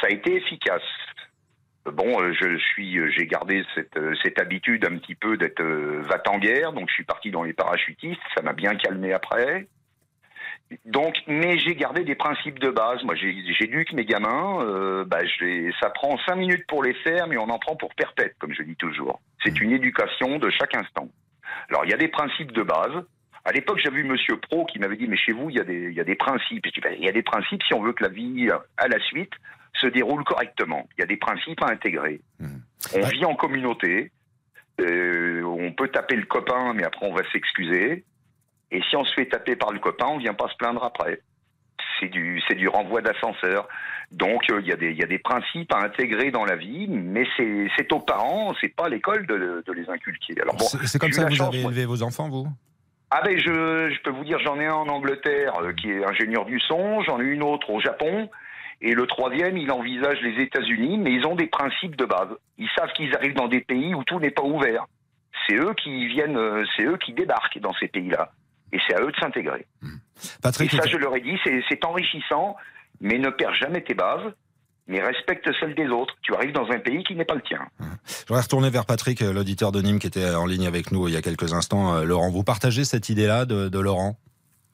[0.00, 0.82] Ça a été efficace.
[1.84, 5.60] Bon, euh, je suis, euh, j'ai gardé cette, euh, cette habitude un petit peu d'être
[5.60, 9.68] euh, va-t-en-guerre, donc je suis parti dans les parachutistes, ça m'a bien calmé après.
[10.86, 13.02] Donc, mais j'ai gardé des principes de base.
[13.04, 14.64] Moi, j'éduque mes gamins.
[14.64, 15.18] euh, bah,
[15.80, 18.62] ça prend cinq minutes pour les faire, mais on en prend pour perpète, comme je
[18.62, 19.20] dis toujours.
[19.44, 21.08] C'est une éducation de chaque instant.
[21.68, 23.04] Alors, il y a des principes de base.
[23.44, 25.64] À l'époque, j'avais vu Monsieur Pro qui m'avait dit, mais chez vous, il y a
[25.64, 26.64] des, il y a des principes.
[26.82, 29.32] Ben, il y a des principes si on veut que la vie, à la suite,
[29.74, 30.88] se déroule correctement.
[30.96, 32.20] Il y a des principes à intégrer.
[32.94, 34.10] On vit en communauté.
[34.80, 38.04] Euh, on peut taper le copain, mais après, on va s'excuser.
[38.70, 41.20] Et si on se fait taper par le copain, on vient pas se plaindre après.
[42.04, 43.66] C'est du, c'est du renvoi d'ascenseur.
[44.12, 46.56] Donc, euh, il y, a des- il y a des principes à intégrer dans la
[46.56, 50.34] vie, mais c'est c'est aux parents, c'est pas à l'école de, de les inculquer.
[50.42, 52.46] Alors bon, C'est c'est comme ça que vous chance, avez élevé vos enfants, vous?
[53.10, 56.04] Ah ben je, je peux vous dire, j'en ai un en Angleterre euh, qui est
[56.04, 58.28] ingénieur du son, j'en ai une autre au Japon,
[58.82, 62.28] et le troisième, il envisage les États-Unis, mais ils ont des principes de base.
[62.58, 64.86] Ils savent qu'ils arrivent dans des pays où tout n'est pas ouvert.
[65.48, 68.30] C'est eux qui viennent, euh, c'est eux qui débarquent dans ces pays-là,
[68.74, 69.66] et c'est à eux de s'intégrer.
[70.42, 72.56] Patrick, et ça, je leur ai dit, c'est enrichissant,
[73.00, 74.32] mais ne perds jamais tes bases,
[74.86, 76.14] mais respecte celles des autres.
[76.22, 77.60] Tu arrives dans un pays qui n'est pas le tien.
[78.04, 81.08] Je voudrais retourner vers Patrick, euh, l'auditeur de Nîmes qui était en ligne avec nous
[81.08, 81.94] il y a quelques instants.
[81.94, 84.18] Euh, Laurent, vous partagez cette idée-là de, de Laurent?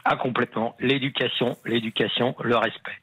[0.04, 0.74] Ah, complètement.
[0.80, 2.98] L'éducation, l'éducation, le respect.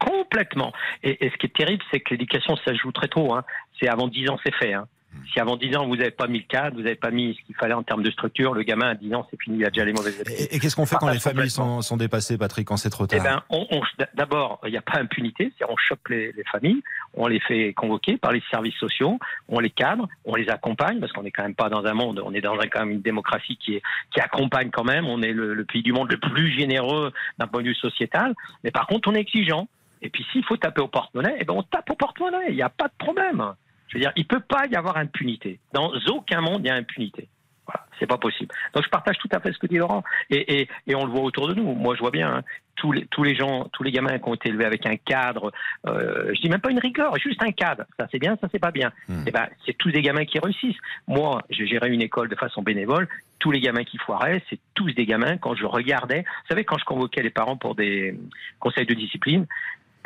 [0.00, 0.72] Complètement.
[1.04, 3.32] Et, et ce qui est terrible, c'est que l'éducation, ça se joue très tôt.
[3.32, 3.44] Hein.
[3.78, 4.72] C'est avant 10 ans, c'est fait.
[4.72, 4.88] Hein.
[5.32, 7.46] Si avant 10 ans, vous n'avez pas mis le cadre, vous n'avez pas mis ce
[7.46, 9.70] qu'il fallait en termes de structure, le gamin à 10 ans, c'est fini, il a
[9.70, 10.46] déjà les mauvaises habitudes.
[10.50, 12.90] Et, et qu'est-ce qu'on fait quand Partage les familles sont, sont dépassées, Patrick, quand c'est
[12.90, 13.82] trop Eh tard ben, on, on-
[14.14, 16.82] d'abord, il n'y a pas impunité, c'est-à-dire on chope les, les familles,
[17.14, 19.18] on les fait convoquer par les services sociaux,
[19.48, 22.22] on les cadre, on les accompagne, parce qu'on n'est quand même pas dans un monde,
[22.24, 25.22] on est dans un- quand même une démocratie qui, est, qui accompagne quand même, on
[25.22, 28.70] est le, le pays du monde le plus généreux d'un point de vue sociétal, mais
[28.70, 29.68] par contre on est exigeant.
[30.00, 32.62] Et puis s'il faut taper au porte-monnaie, eh ben on tape au porte-monnaie, il n'y
[32.62, 33.54] a pas de problème.
[33.88, 35.58] Je veux dire, il peut pas y avoir impunité.
[35.72, 37.28] Dans aucun monde, il y a impunité.
[37.66, 38.54] Voilà, c'est pas possible.
[38.72, 41.10] Donc je partage tout à fait ce que dit Laurent, et, et, et on le
[41.10, 41.74] voit autour de nous.
[41.74, 42.42] Moi, je vois bien hein,
[42.76, 45.52] tous les tous les gens, tous les gamins qui ont été élevés avec un cadre.
[45.86, 47.84] Euh, je dis même pas une rigueur, juste un cadre.
[47.98, 48.90] Ça c'est bien, ça c'est pas bien.
[49.26, 50.78] Et ben c'est tous des gamins qui réussissent.
[51.06, 53.06] Moi, je gérais une école de façon bénévole.
[53.38, 55.36] Tous les gamins qui foiraient, c'est tous des gamins.
[55.36, 58.18] Quand je regardais, vous savez, quand je convoquais les parents pour des
[58.60, 59.46] conseils de discipline,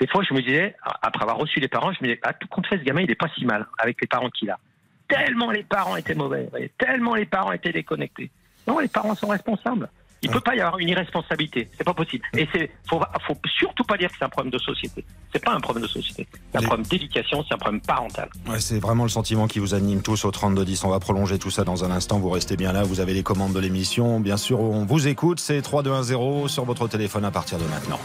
[0.02, 2.48] des fois, je me disais, après avoir reçu les parents, je me disais, ah, tout
[2.48, 4.58] compte fait, ce gamin, il est pas si mal avec les parents qu'il a.
[5.06, 8.28] Tellement les parents étaient mauvais, tellement les parents étaient déconnectés.
[8.66, 9.88] Non, les parents sont responsables.
[10.20, 12.24] Il peut pas y avoir une irresponsabilité, c'est pas possible.
[12.36, 15.04] Et c'est, faut, faut surtout pas dire que c'est un problème de société.
[15.32, 18.28] C'est pas un problème de société, c'est un problème d'éducation, c'est un problème parental.
[18.48, 20.82] Ouais, c'est vraiment le sentiment qui vous anime tous au 3210.
[20.82, 22.18] On va prolonger tout ça dans un instant.
[22.18, 22.82] Vous restez bien là.
[22.82, 24.18] Vous avez les commandes de l'émission.
[24.18, 25.38] Bien sûr, on vous écoute.
[25.38, 28.00] C'est 3210 sur votre téléphone à partir de maintenant.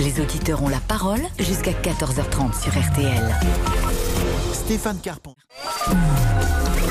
[0.00, 3.34] Les auditeurs ont la parole jusqu'à 14h30 sur RTL.
[4.52, 5.36] Stéphane Carpent.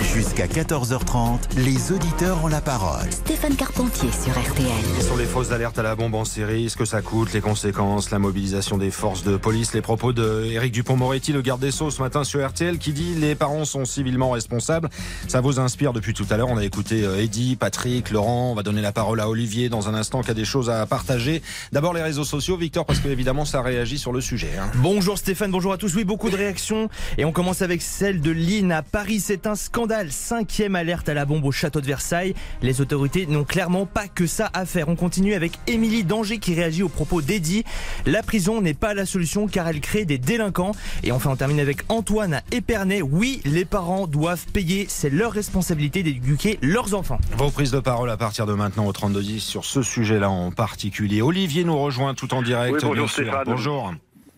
[0.04, 3.10] Jusqu'à 14h30, les auditeurs ont la parole.
[3.12, 5.02] Stéphane Carpentier sur RTL.
[5.04, 8.12] Sur les fausses alertes à la bombe en série, ce que ça coûte, les conséquences,
[8.12, 11.90] la mobilisation des forces de police, les propos de Éric Dupont-Moretti, le garde des Sceaux,
[11.90, 14.90] ce matin sur RTL, qui dit les parents sont civilement responsables.
[15.28, 16.50] Ça vous inspire depuis tout à l'heure.
[16.50, 18.52] On a écouté euh, Eddy, Patrick, Laurent.
[18.52, 20.86] On va donner la parole à Olivier dans un instant qui a des choses à
[20.86, 21.42] partager.
[21.72, 24.52] D'abord les réseaux sociaux, Victor, parce que évidemment ça réagit sur le sujet.
[24.60, 24.70] hein.
[24.76, 25.96] Bonjour Stéphane, bonjour à tous.
[25.96, 26.90] Oui, beaucoup de réactions.
[27.18, 29.20] Et on commence avec celle de Lynn à Paris.
[29.20, 29.93] C'est un scandale.
[30.10, 32.34] Cinquième alerte à la bombe au château de Versailles.
[32.62, 34.90] Les autorités n'ont clairement pas que ça à faire.
[34.90, 37.64] On continue avec Émilie Danger qui réagit aux propos d'Eddy.
[38.06, 40.72] La prison n'est pas la solution car elle crée des délinquants.
[41.04, 43.02] Et enfin, on termine avec Antoine à Épernay.
[43.02, 44.86] Oui, les parents doivent payer.
[44.90, 47.20] C'est leur responsabilité d'éduquer leurs enfants.
[47.38, 51.22] Vos prises de parole à partir de maintenant au 3210 sur ce sujet-là en particulier.
[51.22, 52.74] Olivier nous rejoint tout en direct.
[52.74, 53.10] Oui, bonjour.
[53.10, 53.44] Stéphane.
[53.46, 53.94] Bonjour.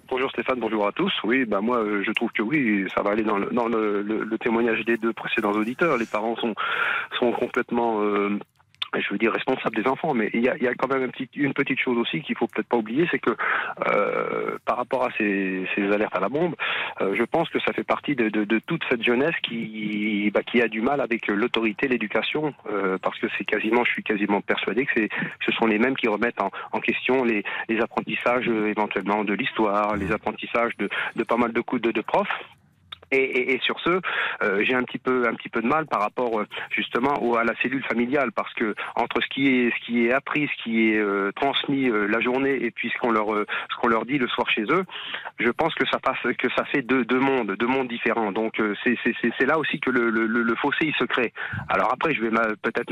[0.08, 1.12] Bonjour Stéphane, bonjour à tous.
[1.24, 4.04] Oui, bah moi euh, je trouve que oui, ça va aller dans le, dans le,
[4.04, 5.98] le- témoignage des deux précédents auditeurs.
[5.98, 6.54] Les parents sont
[7.18, 8.38] sont complètement euh,
[9.02, 11.98] je veux dire responsables des enfants, mais il y a, quand même une petite, chose
[11.98, 13.32] aussi qu'il faut peut-être pas oublier, c'est que
[13.88, 16.56] euh, par rapport à ces, alertes à la bombe,
[17.02, 20.68] euh, je pense que ça fait partie de, toute cette jeunesse qui, bah, qui a
[20.68, 25.08] du mal avec l'autorité, l'éducation, euh, parce que c'est quasiment, je suis quasiment persuadé que
[25.46, 27.44] ce sont les mêmes qui remettent en, question les,
[27.82, 32.28] apprentissages éventuellement de l'histoire, les apprentissages de, de pas mal de coups de, de profs.
[33.12, 34.02] Et, et, et sur ce,
[34.44, 37.36] euh, j'ai un petit peu un petit peu de mal par rapport euh, justement au-
[37.38, 40.63] à la cellule familiale parce que entre ce qui est ce qui est appris, ce
[40.63, 43.88] qui est euh, transmis euh, la journée et puis ce qu'on leur euh, ce qu'on
[43.88, 44.84] leur dit le soir chez eux,
[45.39, 48.32] je pense que ça passe que ça fait deux, deux mondes deux mondes différents.
[48.32, 51.34] Donc c'est c'est c'est- là aussi que le, le, le- fossé se crée.
[51.70, 52.30] Alors après je vais
[52.62, 52.89] peut-être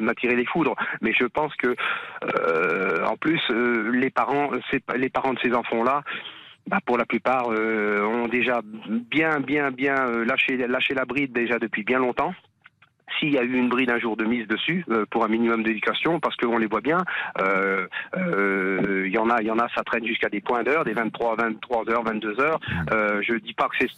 [0.00, 1.74] m'attirer les foudres, mais je pense que
[3.06, 4.50] en plus les parents
[4.96, 6.02] les parents de ces enfants là
[6.66, 11.32] bah, pour la plupart, euh, ont déjà bien, bien, bien euh, lâché, lâché la bride
[11.32, 12.34] déjà depuis bien longtemps.
[13.18, 15.62] S'il y a eu une bride un jour de mise dessus euh, pour un minimum
[15.62, 16.98] d'éducation, parce qu'on les voit bien,
[17.40, 20.62] euh, euh, il y en a, il y en a, ça traîne jusqu'à des points
[20.62, 22.60] d'heure, des 23, 23 heures, 22 heures.
[22.92, 23.90] Euh, je dis pas que c'est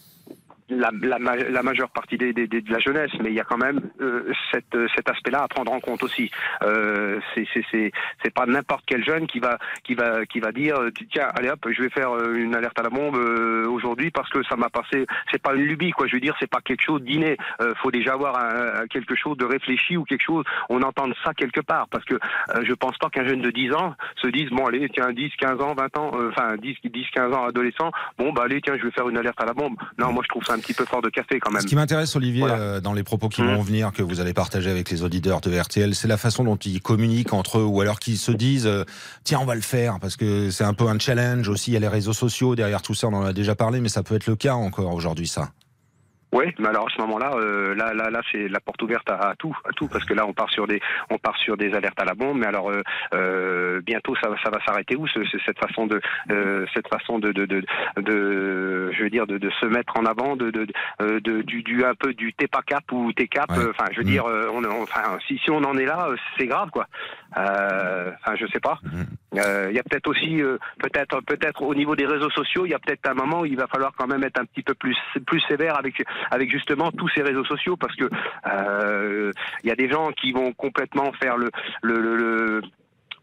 [0.68, 3.44] la, la, la majeure partie des, des- des- de la jeunesse, mais il y a
[3.44, 6.31] quand même euh, cette, euh, cet aspect-là à prendre en compte aussi.
[6.62, 11.29] Euh, c'est pas n'importe quel jeune qui va qui va qui va dire euh, tiens
[11.37, 14.42] allez hop je vais faire euh, une alerte à la bombe euh, aujourd'hui parce que
[14.44, 15.07] ça m'a passé.
[15.31, 16.07] C'est pas une lubie quoi.
[16.07, 17.37] Je veux dire c'est pas quelque chose d'inné.
[17.61, 20.44] Euh, faut déjà avoir un- quelque chose de réfléchi ou quelque chose.
[20.68, 23.72] On entend ça quelque part parce que euh, je pense pas qu'un jeune de 10
[23.72, 27.33] ans se dise bon allez tiens 10 15 ans 20 ans enfin 10 10 15
[27.33, 29.76] ans adolescent bon bah allez tiens je vais faire une alerte à la bombe.
[29.98, 31.62] Non moi je trouve ça un petit peu fort de café quand même.
[31.62, 34.71] Ce qui m'intéresse, Olivier, euh, dans les propos qui vont venir, que vous allez partager
[34.71, 37.99] avec les auditeurs de RTL, c'est la façon dont ils communiquent entre eux, ou alors
[37.99, 38.85] qu'ils se disent, euh,
[39.25, 41.71] tiens, on va le faire, parce que c'est un peu un challenge aussi.
[41.71, 43.88] Il y a les réseaux sociaux derrière tout ça, on en a déjà parlé, mais
[43.88, 45.51] ça peut être le cas encore aujourd'hui, ça.
[46.37, 49.31] Oui, mais alors à ce moment-là, euh, là, là, là, c'est la porte ouverte à,
[49.31, 51.72] à tout, à tout, parce que là, on part sur des, on part sur des
[51.75, 52.38] alertes à la bombe.
[52.38, 52.83] Mais alors, euh,
[53.14, 56.88] euh, bientôt, ça, va- ça va s'arrêter où ce- ce- cette façon de, euh, cette
[56.88, 57.62] façon de, de, de,
[57.96, 60.66] de- je veux dire, de, de se mettre en avant, de, de,
[61.01, 63.51] euh, de- du, du un peu du t'es pas cap ou t'es cap.
[63.51, 66.09] euh, Enfin, je veux dire, euh, on, on- enfin, si, si on en est là,
[66.11, 66.87] euh, c'est grave, quoi.
[67.38, 68.79] Euh, Enfin, je sais pas.
[69.37, 72.70] Euh, Il y a peut-être aussi, euh, peut-être, peut-être au niveau des réseaux sociaux, il
[72.70, 74.75] y a peut-être un moment où il va falloir quand même être un petit peu
[74.75, 74.96] plus,
[75.27, 78.04] plus sévère avec, avec justement tous ces réseaux sociaux, parce que
[78.46, 79.30] euh,
[79.62, 81.50] il y a des gens qui vont complètement faire le,
[81.82, 82.60] le, le, le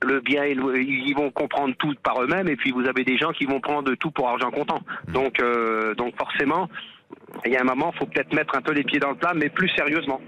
[0.05, 3.17] le bien et le- ils vont comprendre tout par eux-mêmes et puis vous avez des
[3.17, 4.81] gens qui vont prendre tout pour argent comptant.
[5.07, 6.67] Donc euh, donc forcément
[7.45, 9.33] il y a un moment, faut peut-être mettre un peu les pieds dans le plat,
[9.35, 10.21] mais plus sérieusement.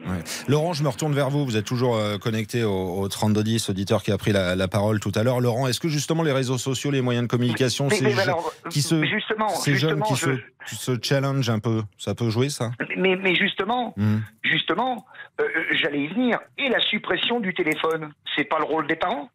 [0.47, 1.45] Laurent, je me retourne vers vous.
[1.45, 4.99] Vous êtes toujours euh, connecté au, au 3210, auditeur qui a pris la, la parole
[4.99, 5.39] tout à l'heure.
[5.39, 8.19] Laurent, est-ce que justement les réseaux sociaux, les moyens de communication, Mais- ces mais je-
[8.21, 12.49] alors, qui se, justement, ces jeunes qui se, se challenge un peu, ça peut jouer
[12.49, 12.71] ça?
[12.97, 14.19] Mais, mais justement, Hmm.
[14.43, 15.05] justement,
[15.39, 16.39] euh, j'allais y venir.
[16.57, 19.29] Et la suppression du téléphone, c'est pas le rôle des parents?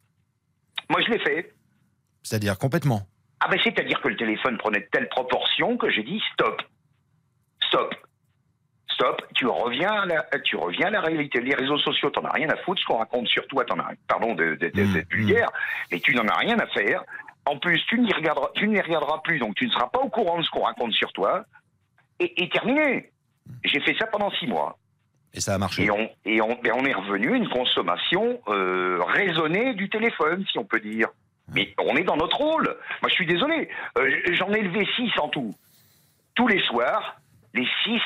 [0.89, 1.53] Moi, je l'ai fait.
[2.23, 3.03] C'est-à-dire complètement?
[3.41, 6.61] Ah ben, c'est-à-dire que le téléphone prenait de telle proportion que j'ai dit stop,
[7.71, 7.95] stop,
[8.93, 9.23] stop.
[9.35, 11.41] Tu reviens, à la, tu reviens à la réalité.
[11.41, 12.81] Les réseaux sociaux, t'en as rien à foutre.
[12.81, 15.49] Ce qu'on raconte sur toi, t'en as, pardon de- de- de- d'être vulgaire,
[15.91, 17.03] mais tu n'en as rien à faire.
[17.47, 20.09] En plus, tu n'y regarderas, tu n'y regarderas plus, donc tu ne seras pas au
[20.09, 21.45] courant de ce qu'on raconte sur toi.
[22.19, 23.11] Et, et terminé.
[23.65, 24.77] J'ai fait ça pendant six mois.
[25.33, 25.85] Et ça a marché.
[25.85, 30.45] Et on, et on, ben, on est revenu à une consommation euh, raisonnée du téléphone,
[30.51, 31.09] si on peut dire.
[31.55, 32.65] Mais on est dans notre rôle.
[33.01, 33.69] Moi, je suis désolé.
[33.99, 35.53] Euh, J'en ai levé six en tout.
[36.35, 37.20] Tous les soirs,
[37.55, 38.01] les six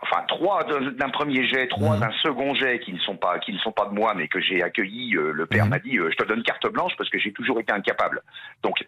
[0.00, 3.58] enfin trois d'un premier jet, trois d'un second jet qui ne sont pas qui ne
[3.58, 5.16] sont pas de moi, mais que j'ai accueilli.
[5.16, 7.60] euh, le père m'a dit euh, je te donne carte blanche parce que j'ai toujours
[7.60, 8.20] été incapable.
[8.64, 8.84] Donc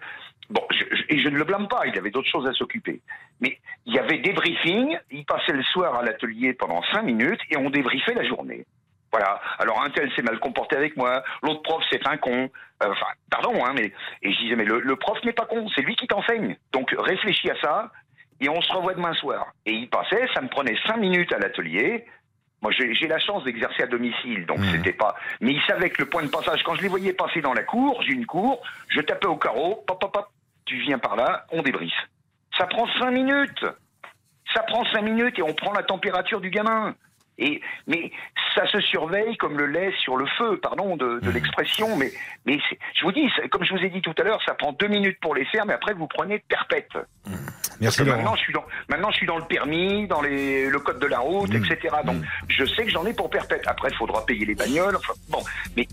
[0.50, 1.86] bon, je- je- et je ne le blâme pas.
[1.86, 3.00] Il avait d'autres choses à s'occuper.
[3.40, 4.98] Mais il y avait des briefings.
[5.12, 8.66] Il passait le soir à l'atelier pendant cinq minutes et on débriefait la journée.
[9.12, 9.40] Voilà.
[9.60, 12.50] Alors un tel s'est mal comporté avec moi, l'autre prof c'est un con.
[12.82, 15.68] Euh, Enfin, pardon, hein, mais et je disais mais le, le prof n'est pas con,
[15.76, 16.56] c'est lui qui t'enseigne.
[16.72, 17.92] Donc réfléchis à ça
[18.40, 19.52] et on se revoit demain soir.
[19.66, 22.06] Et il passait, ça me prenait cinq minutes à l'atelier.
[22.62, 25.14] Moi, j'ai la chance d'exercer à domicile, donc c'était pas.
[25.42, 27.62] Mais il savait que le point de passage, quand je les voyais passer dans la
[27.62, 30.26] cour, j'ai une cour, je tapais au carreau, pop, pop, pop,
[30.64, 31.92] tu viens par là, on débriefe.
[32.56, 33.66] Ça prend cinq minutes.
[34.54, 36.94] Ça prend cinq minutes et on prend la température du gamin.
[37.38, 38.12] Et mais
[38.54, 42.12] ça se surveille comme le lait sur le feu, pardon de, de l'expression, mais
[42.46, 42.58] mais
[42.94, 45.18] je vous dis, comme je vous ai dit tout à l'heure, ça prend deux minutes
[45.20, 46.92] pour les faire, mais après vous prenez perpète.
[47.80, 48.16] Merci que Laurent.
[48.18, 51.06] maintenant je suis dans maintenant je suis dans le permis, dans les, le code de
[51.08, 51.96] la route, etc.
[52.04, 53.66] Donc je sais que j'en ai pour perpète.
[53.66, 54.94] Après il faudra payer les bagnoles.
[54.96, 55.42] Enfin, bon,
[55.76, 55.86] mais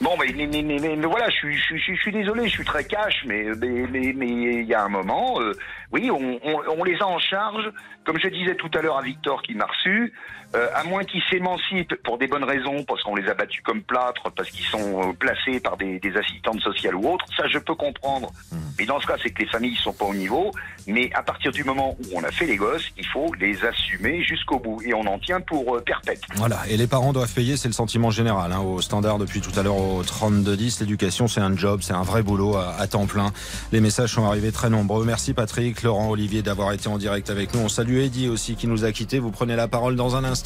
[0.00, 2.48] Bon, mais, mais, mais, mais- voilà, je suis, je, suis- je suis- je suis désolé,
[2.48, 5.52] je suis très cash, mais mais mais mais il y a un moment, euh,
[5.92, 7.70] oui, on, on, on les a en charge,
[8.04, 10.12] comme je disais tout à l'heure à Victor qui m'a reçu,
[10.54, 13.82] euh, à moins qu'ils s'émancipent pour des bonnes raisons, parce qu'on les a battus comme
[13.82, 17.58] plâtre, parce qu'ils sont euh, placés par des, des assistantes sociales ou autres, ça je
[17.58, 18.30] peux comprendre.
[18.78, 20.50] Mais dans ce cas, c'est que les familles sont pas au niveau,
[20.86, 24.22] mais à partir du moment où on a fait les gosses, il faut les assumer
[24.22, 26.20] jusqu'au bout, et on en tient pour euh, perpète.
[26.34, 28.52] Voilà, et les parents doivent payer, c'est le sentiment général.
[28.52, 32.02] Hein, au standard depuis tout à l'heure au 3210, l'éducation c'est un job, c'est un
[32.02, 33.32] vrai boulot à, à temps plein.
[33.72, 35.06] Les messages sont arrivés très nombreux.
[35.06, 37.60] Merci Patrick, Laurent, Olivier d'avoir été en direct avec nous.
[37.60, 39.18] On salue Eddy aussi qui nous a quittés.
[39.18, 40.41] Vous prenez la parole dans un instant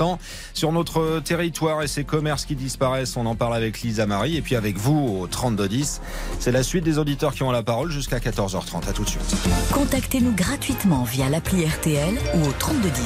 [0.55, 3.17] sur notre territoire et ces commerces qui disparaissent.
[3.17, 6.01] On en parle avec Lisa Marie et puis avec vous au 3210.
[6.39, 8.89] C'est la suite des auditeurs qui ont la parole jusqu'à 14h30.
[8.89, 9.37] À tout de suite.
[9.73, 13.03] Contactez-nous gratuitement via l'appli RTL ou au 3210.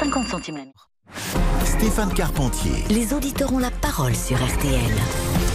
[0.00, 1.49] 50 centimes la minute.
[1.64, 2.84] Stéphane Carpentier.
[2.90, 4.92] Les auditeurs ont la parole sur RTL.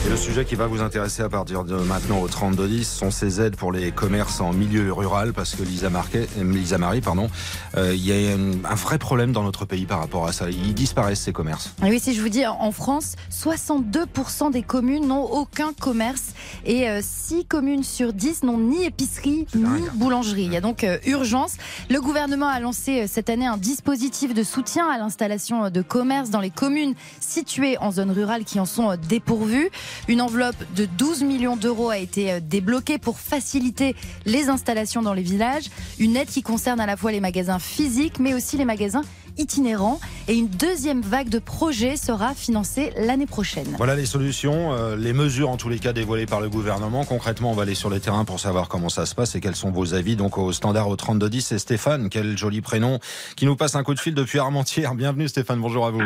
[0.06, 3.42] Et le sujet qui va vous intéresser à partir de maintenant au 3210 sont ces
[3.42, 7.28] aides pour les commerces en milieu rural parce que Lisa, Marquet, euh, Lisa Marie, pardon,
[7.76, 10.50] euh, il y a un, un vrai problème dans notre pays par rapport à ça.
[10.50, 11.74] Ils disparaissent ces commerces.
[11.84, 16.34] Et oui, si je vous dis, en France, 62% des communes n'ont aucun commerce
[16.66, 20.44] et 6 communes sur 10 n'ont ni épicerie ni boulangerie.
[20.44, 21.56] Il y a donc euh, urgence.
[21.90, 25.95] Le gouvernement a lancé euh, cette année un dispositif de soutien à l'installation de commerces
[26.04, 29.70] dans les communes situées en zone rurale qui en sont euh, dépourvues.
[30.10, 35.14] Une enveloppe de 12 millions d'euros a été euh, débloquée pour faciliter les installations dans
[35.14, 35.70] les villages.
[35.98, 39.04] Une aide qui concerne à la fois les magasins physiques mais aussi les magasins
[39.38, 40.00] itinérants.
[40.28, 43.68] Et une deuxième vague de projets sera financée l'année prochaine.
[43.78, 47.06] Voilà les solutions, euh, les mesures en tous les cas dévoilées par le gouvernement.
[47.06, 49.56] Concrètement, on va aller sur le terrain pour savoir comment ça se passe et quels
[49.56, 50.16] sont vos avis.
[50.16, 53.00] Donc au standard au 3210, c'est Stéphane, quel joli prénom,
[53.36, 54.96] qui nous passe un coup de fil depuis Armentières.
[54.96, 56.02] Bienvenue Stéphane, bonjour à vous.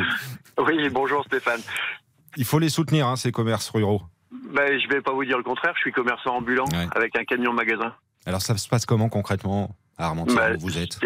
[0.58, 1.62] Oui, bonjour Stéphane.
[2.38, 4.02] Il faut les soutenir, hein, ces commerces ruraux.
[4.54, 6.66] Ben, je vais pas vous dire le contraire, je suis commerçant ambulant
[6.96, 7.94] avec un camion magasin.
[8.26, 11.00] Alors ça se passe comment concrètement à Armentières Bah, où vous êtes?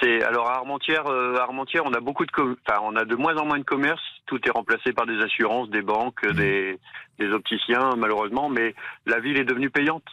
[0.00, 3.16] C'est- alors à Armentières, euh, à Armentières, on a beaucoup de, enfin, on a de
[3.16, 4.02] moins en moins de commerces.
[4.26, 6.78] Tout est remplacé par des assurances, des banques, des,
[7.18, 8.48] des opticiens, malheureusement.
[8.48, 8.74] Mais
[9.06, 10.04] la ville est devenue payante.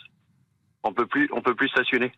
[0.83, 2.11] On peut plus, on peut plus stationner.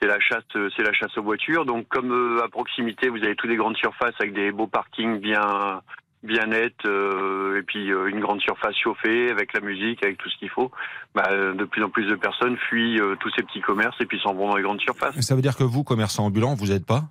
[0.00, 1.64] C'est la chasse, c'est la chasse aux voitures.
[1.66, 5.18] Donc, comme euh, à proximité, vous avez toutes des grandes surfaces avec des beaux parkings
[5.18, 5.82] bien,
[6.22, 10.28] bien nets, euh, et puis euh, une grande surface chauffée avec la musique, avec tout
[10.28, 10.70] ce qu'il faut.
[11.14, 14.20] Bah, de plus en plus de personnes fuient euh, tous ces petits commerces et puis
[14.20, 15.18] s'en vont dans les grandes surfaces.
[15.20, 17.04] Ça veut dire que vous, commerçant ambulant, vous n'êtes pas?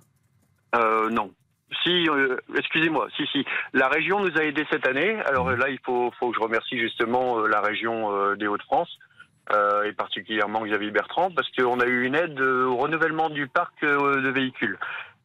[1.10, 1.30] Non.
[1.82, 2.06] Si,
[2.56, 3.44] excusez-moi, si, si.
[3.72, 5.18] La région nous a aidés cette année.
[5.26, 8.98] Alors euh, là, il faut, faut que je remercie justement la région des Hauts-de-France,
[9.54, 13.48] euh, et particulièrement Xavier Bertrand, parce qu'on a eu une aide euh, au renouvellement du
[13.48, 14.78] parc euh, de véhicules.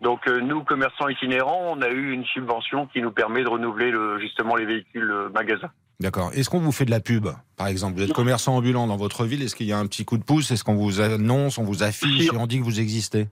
[0.04, 3.90] Donc euh, nous, commerçants itinérants, on a eu une subvention qui nous permet de renouveler
[3.90, 5.72] le, justement les véhicules euh, magasins.
[6.00, 6.32] D'accord.
[6.34, 9.24] Est-ce qu'on vous fait de la pub Par exemple, vous êtes commerçant ambulant dans votre
[9.26, 10.52] ville, est-ce qu'il y a un petit coup de pouce?
[10.52, 13.28] Est-ce qu'on vous annonce, on vous affiche et on dit que vous existez?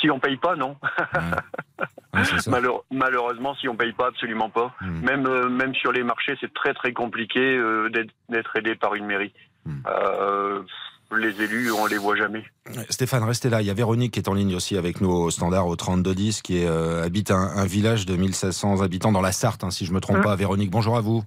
[0.00, 0.76] Si on paye pas, non.
[2.46, 4.74] Malheure- malheureusement, si on paye pas, absolument pas.
[4.80, 9.04] Même euh, même sur les marchés, c'est très très compliqué euh, d'être- aidé par une
[9.06, 9.32] mairie.
[9.86, 10.62] Euh,
[11.14, 12.42] les élus, on les voit jamais.
[12.90, 13.60] Stéphane, restez là.
[13.60, 16.42] Il y a Véronique qui est en ligne aussi avec nous au standard au 3210,
[16.42, 19.86] qui est, euh, habite un, un village de 1500 habitants dans la Sarthe, hein, si
[19.86, 20.36] je me trompe Hein pas.
[20.36, 21.22] Véronique, bonjour à vous.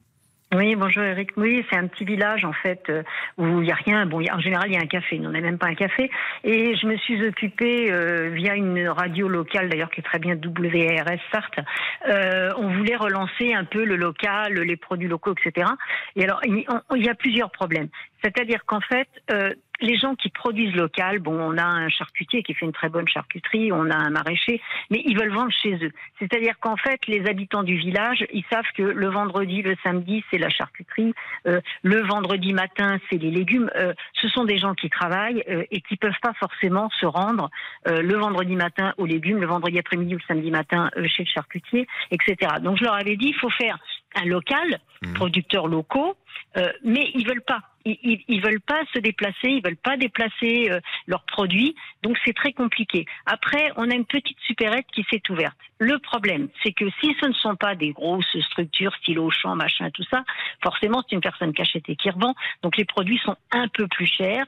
[0.55, 1.29] Oui, bonjour Eric.
[1.37, 3.03] Oui, c'est un petit village en fait euh,
[3.37, 4.07] où il y a rien.
[4.07, 5.19] Bon, il y a- en général, il y a un café.
[5.19, 6.09] Nous, on n'a même pas un café.
[6.43, 10.33] Et je me suis occupée euh, via une radio locale, d'ailleurs, qui est très bien
[10.35, 11.59] WRS Sarthe.
[12.07, 15.67] Euh, on voulait relancer un peu le local, les produits locaux, etc.
[16.15, 16.65] Et alors, il
[17.05, 17.89] y a plusieurs problèmes.
[18.23, 22.53] C'est-à-dire qu'en fait, euh, les gens qui produisent local, bon, on a un charcutier qui
[22.53, 25.91] fait une très bonne charcuterie, on a un maraîcher, mais ils veulent vendre chez eux.
[26.19, 30.37] C'est-à-dire qu'en fait, les habitants du village, ils savent que le vendredi, le samedi, c'est
[30.37, 31.13] la charcuterie,
[31.47, 33.69] euh, le vendredi matin, c'est les légumes.
[33.75, 37.49] Euh, ce sont des gens qui travaillent euh, et qui peuvent pas forcément se rendre
[37.87, 41.23] euh, le vendredi matin aux légumes, le vendredi après-midi ou le samedi matin euh, chez
[41.23, 42.53] le charcutier, etc.
[42.61, 43.77] Donc je leur avais dit, il faut faire
[44.15, 44.79] un local,
[45.13, 46.15] producteurs locaux,
[46.57, 47.61] euh, mais ils veulent pas.
[47.85, 52.17] Ils, ils, ils veulent pas se déplacer, ils veulent pas déplacer euh, leurs produits, donc
[52.25, 53.05] c'est très compliqué.
[53.25, 55.55] Après, on a une petite supérette qui s'est ouverte.
[55.79, 59.89] Le problème, c'est que si ce ne sont pas des grosses structures, style Auchan, machin,
[59.91, 60.25] tout ça,
[60.61, 63.87] forcément c'est une personne qui achète et qui revend, donc les produits sont un peu
[63.87, 64.45] plus chers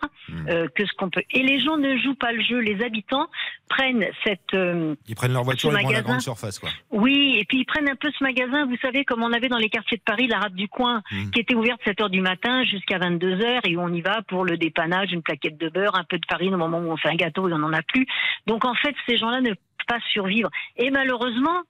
[0.50, 1.24] euh, que ce qu'on peut.
[1.32, 2.60] Et les gens ne jouent pas le jeu.
[2.60, 3.30] Les habitants
[3.70, 6.70] prennent cette euh, Ils prennent leur voiture et vont à la grande surface, quoi.
[6.92, 9.58] oui, et puis ils prennent un peu ce magasin, vous savez, comme on avait dans
[9.58, 11.02] les quartiers de Paris, la rade du coin,
[11.34, 14.44] qui était ouverte 7 heures du matin jusqu'à 22 heures et on y va pour
[14.46, 17.10] le dépannage, une plaquette de beurre, un peu de farine au moment où on fait
[17.10, 18.06] un gâteau et on n'en a plus.
[18.46, 19.58] Donc en fait, ces gens-là ne peuvent
[19.88, 20.50] pas survivre.
[20.76, 21.62] Et malheureusement,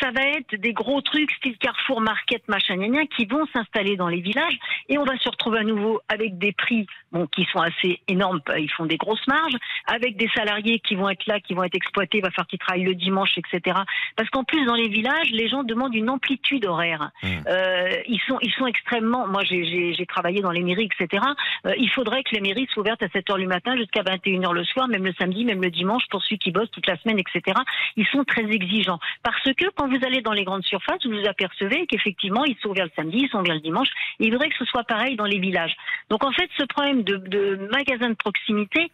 [0.00, 3.96] ça va être des gros trucs style Carrefour Market, machin, gna, gna, qui vont s'installer
[3.96, 7.46] dans les villages et on va se retrouver à nouveau avec des prix bon, qui
[7.52, 11.40] sont assez énormes, ils font des grosses marges, avec des salariés qui vont être là,
[11.40, 13.78] qui vont être exploités, il va falloir qu'ils travaillent le dimanche, etc.
[14.16, 17.10] Parce qu'en plus, dans les villages, les gens demandent une amplitude horaire.
[17.24, 19.26] Euh, ils, sont, ils sont extrêmement...
[19.26, 21.22] Moi, j'ai travaillé dans les mairies, etc.
[21.66, 24.64] Euh, il faudrait que les mairies soient ouvertes à 7h du matin jusqu'à 21h le
[24.64, 27.58] soir, même le samedi, même le dimanche, pour ceux qui bossent toute la semaine, etc.
[27.96, 28.98] Ils sont très exigeants.
[29.22, 32.68] Parce que quand vous allez dans les grandes surfaces, vous vous apercevez qu'effectivement, ils sont
[32.68, 33.88] ouverts le samedi, ils sont ouverts le dimanche.
[34.18, 35.74] Et il faudrait que ce soit pareil dans les villages.
[36.10, 38.92] Donc en fait, ce problème de, de magasins de proximité,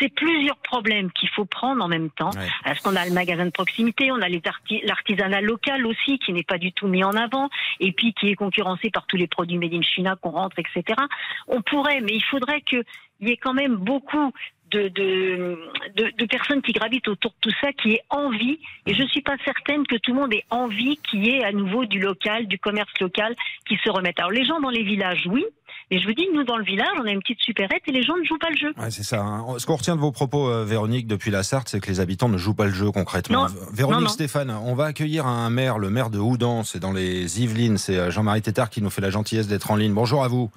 [0.00, 2.30] c'est plusieurs problèmes qu'il faut prendre en même temps.
[2.64, 6.58] Parce qu'on a le magasin de proximité, on a l'artisanat local aussi, qui n'est pas
[6.58, 9.72] du tout mis en avant, et puis qui est concurrencé par tous les produits made
[9.72, 11.00] in China qu'on rentre, etc.
[11.46, 12.82] On pourrait, mais il faudrait qu'il
[13.20, 14.32] y ait quand même beaucoup
[14.74, 15.58] de, de,
[15.96, 19.08] de, de personnes qui gravitent autour de tout ça, qui aient envie, et je ne
[19.08, 22.00] suis pas certaine que tout le monde ait envie qu'il y ait à nouveau du
[22.00, 23.34] local, du commerce local
[23.68, 24.18] qui se remette.
[24.18, 25.44] Alors les gens dans les villages, oui,
[25.90, 28.02] mais je vous dis, nous dans le village, on a une petite supérette et les
[28.02, 28.72] gens ne jouent pas le jeu.
[28.78, 29.20] Ouais, c'est ça.
[29.20, 29.44] hein.
[29.58, 32.28] Ce qu'on retient de vos propos, euh, Véronique, depuis la Sarthe, c'est que les habitants
[32.28, 33.44] ne jouent pas le jeu concrètement.
[33.48, 33.54] Non.
[33.72, 34.08] Véronique Non, non.
[34.08, 37.98] Stéphane, on va accueillir un maire, le maire de Houdan, c'est dans les Yvelines, c'est
[37.98, 39.92] euh, Jean-Marie Tétard qui nous fait la gentillesse d'être en ligne.
[39.94, 40.50] Bonjour à vous.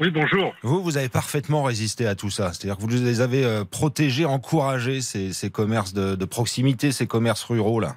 [0.00, 0.54] Oui, bonjour.
[0.62, 2.52] Vous, vous avez parfaitement résisté à tout ça.
[2.52, 7.06] C'est-à-dire que vous les avez euh, protégés, encouragés, ces, ces commerces de, de proximité, ces
[7.08, 7.96] commerces ruraux, là.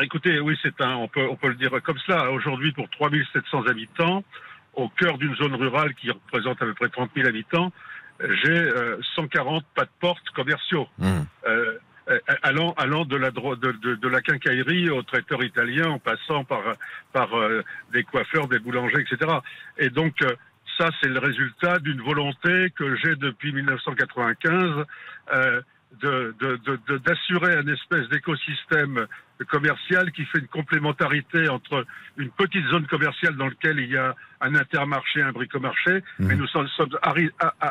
[0.00, 2.30] Écoutez, oui, c'est un, on peut, on peut le dire comme cela.
[2.32, 4.24] Aujourd'hui, pour 3700 habitants,
[4.74, 7.70] au cœur d'une zone rurale qui représente à peu près 30 000 habitants,
[8.42, 10.88] j'ai euh, 140 pas de porte commerciaux.
[11.46, 11.78] Euh,
[12.10, 15.98] euh, allant, allant de la dro- de, de, de la quincaillerie au traiteur italien, en
[15.98, 16.62] passant par
[17.12, 19.30] par euh, des coiffeurs, des boulangers, etc.
[19.78, 20.34] Et donc euh,
[20.78, 24.84] ça, c'est le résultat d'une volonté que j'ai depuis 1995
[25.32, 25.60] euh,
[26.00, 29.06] de- de- de- de- d'assurer un espèce d'écosystème
[29.48, 34.14] commercial qui fait une complémentarité entre une petite zone commerciale dans laquelle il y a
[34.40, 36.96] un intermarché, un bricomarché, mais nous sommes, sommes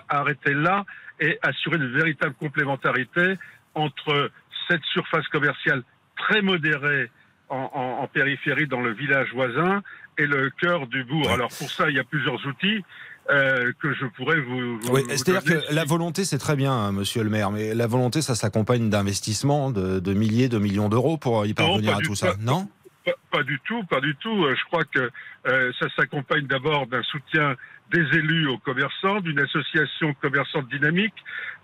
[0.10, 0.86] arrêtés là
[1.20, 3.36] et assurer une véritable complémentarité
[3.76, 4.32] entre
[4.68, 5.84] cette surface commerciale
[6.18, 7.10] très modérée
[7.54, 9.82] en, en- en périphérie dans le village voisin
[10.18, 11.30] et le cœur du bourg.
[11.30, 12.84] Alors pour ça, il y a plusieurs outils
[13.30, 14.80] euh, que je pourrais vous.
[14.80, 17.74] vous Oui, vous c'est-à-dire que la volonté, c'est très bien, hein, monsieur le maire, mais
[17.74, 22.02] la volonté, ça s'accompagne d'investissements de, de milliers, de millions d'euros pour y parvenir à
[22.02, 22.68] tout ça, non?
[23.06, 24.38] Pas, pas du tout, pas du tout.
[24.46, 25.04] Euh, Je crois que
[25.48, 27.56] euh, ça s'accompagne d'abord d'un soutien
[27.92, 31.20] des élus aux commerçants, d'une association commerçante dynamique,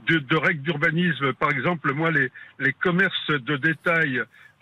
[0.08, 1.34] de, de règles d'urbanisme.
[1.34, 4.14] Par exemple, moi, les, les commerces de détail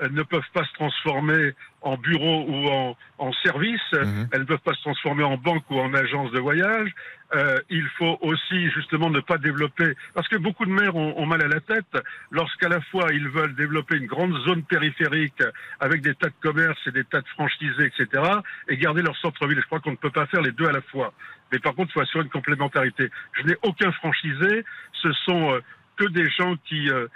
[0.02, 3.90] euh, ne peuvent pas se transformer en bureau ou en, en service.
[4.32, 6.92] Elles ne peuvent pas se transformer en banque ou en agence de voyage.
[7.36, 11.26] Euh, il faut aussi justement ne pas développer, parce que beaucoup de maires ont, ont
[11.26, 11.94] mal à la tête
[12.32, 15.44] lorsqu'à la fois ils veulent développer une grande zone périphérique
[15.82, 18.24] avec des tas de commerces et des tas de franchisés, etc.,
[18.68, 19.60] et garder leur centre-ville.
[19.60, 21.14] Je crois qu'on ne peut pas faire les deux à la fois.
[21.52, 23.10] Mais par contre, il faut assurer une complémentarité.
[23.34, 24.66] Je n'ai aucun franchisé.
[24.94, 25.60] Ce sont euh,
[25.98, 27.08] que des gens qui euh,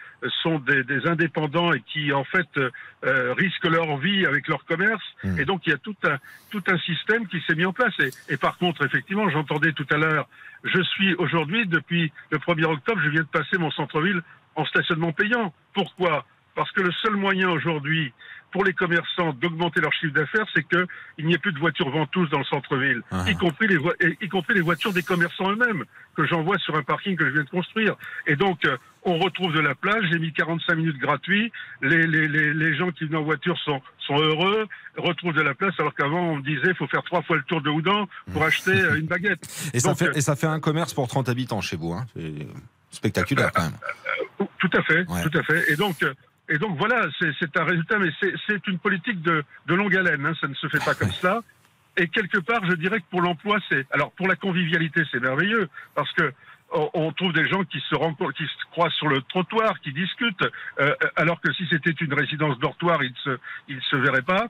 [0.42, 5.04] sont des, des indépendants et qui en fait euh, risquent leur vie avec leur commerce.
[5.38, 6.18] Et donc il y a tout un
[6.50, 7.94] tout un système qui s'est mis en place.
[8.00, 10.28] Et, et par contre, effectivement, j'entendais tout à l'heure,
[10.64, 14.22] je suis aujourd'hui depuis le 1er octobre, je viens de passer mon centre-ville
[14.56, 15.54] en stationnement payant.
[15.74, 16.26] Pourquoi?
[16.56, 18.14] Parce que le seul moyen aujourd'hui
[18.52, 22.30] pour les commerçants d'augmenter leur chiffre d'affaires, c'est qu'il n'y ait plus de voitures ventouses
[22.30, 23.24] dans le centre-ville, Ah.
[23.28, 23.78] y, compris les
[24.22, 25.84] y compris les voitures des commerçants eux-mêmes,
[26.16, 27.96] que j'envoie sur un parking que je viens de construire.
[28.28, 32.28] Et donc, euh, on retrouve de la place, j'ai mis 45 minutes gratuits, les, les,
[32.28, 35.96] les, les gens qui viennent en voiture sont, sont heureux, retrouvent de la place, alors
[35.96, 38.72] qu'avant, on me disait, il faut faire trois fois le tour de Houdan pour acheter
[38.72, 39.48] euh, une baguette.
[39.74, 41.94] Et ça, fait, euh, et ça fait un commerce pour 30 habitants chez vous.
[41.94, 42.06] Hein.
[42.16, 42.48] C'est
[42.92, 43.78] spectaculaire quand même.
[44.60, 45.72] Tout à fait, tout à fait.
[45.72, 46.04] Et donc,
[46.52, 50.26] et donc voilà, c'est- un résultat, mais c'est- une politique de, de longue haleine.
[50.26, 51.42] hein, ça ne se fait pas comme cela.
[51.98, 55.68] Et quelque part, je dirais que pour l'emploi, c'est alors pour la convivialité, c'est merveilleux
[55.96, 56.32] parce que
[56.74, 60.48] on, trouve des gens qui se rencontrent, qui se croisent sur le trottoir, qui discutent,
[60.80, 64.48] euh, alors que si c'était une résidence dortoir, ils ne se, ils se verraient pas.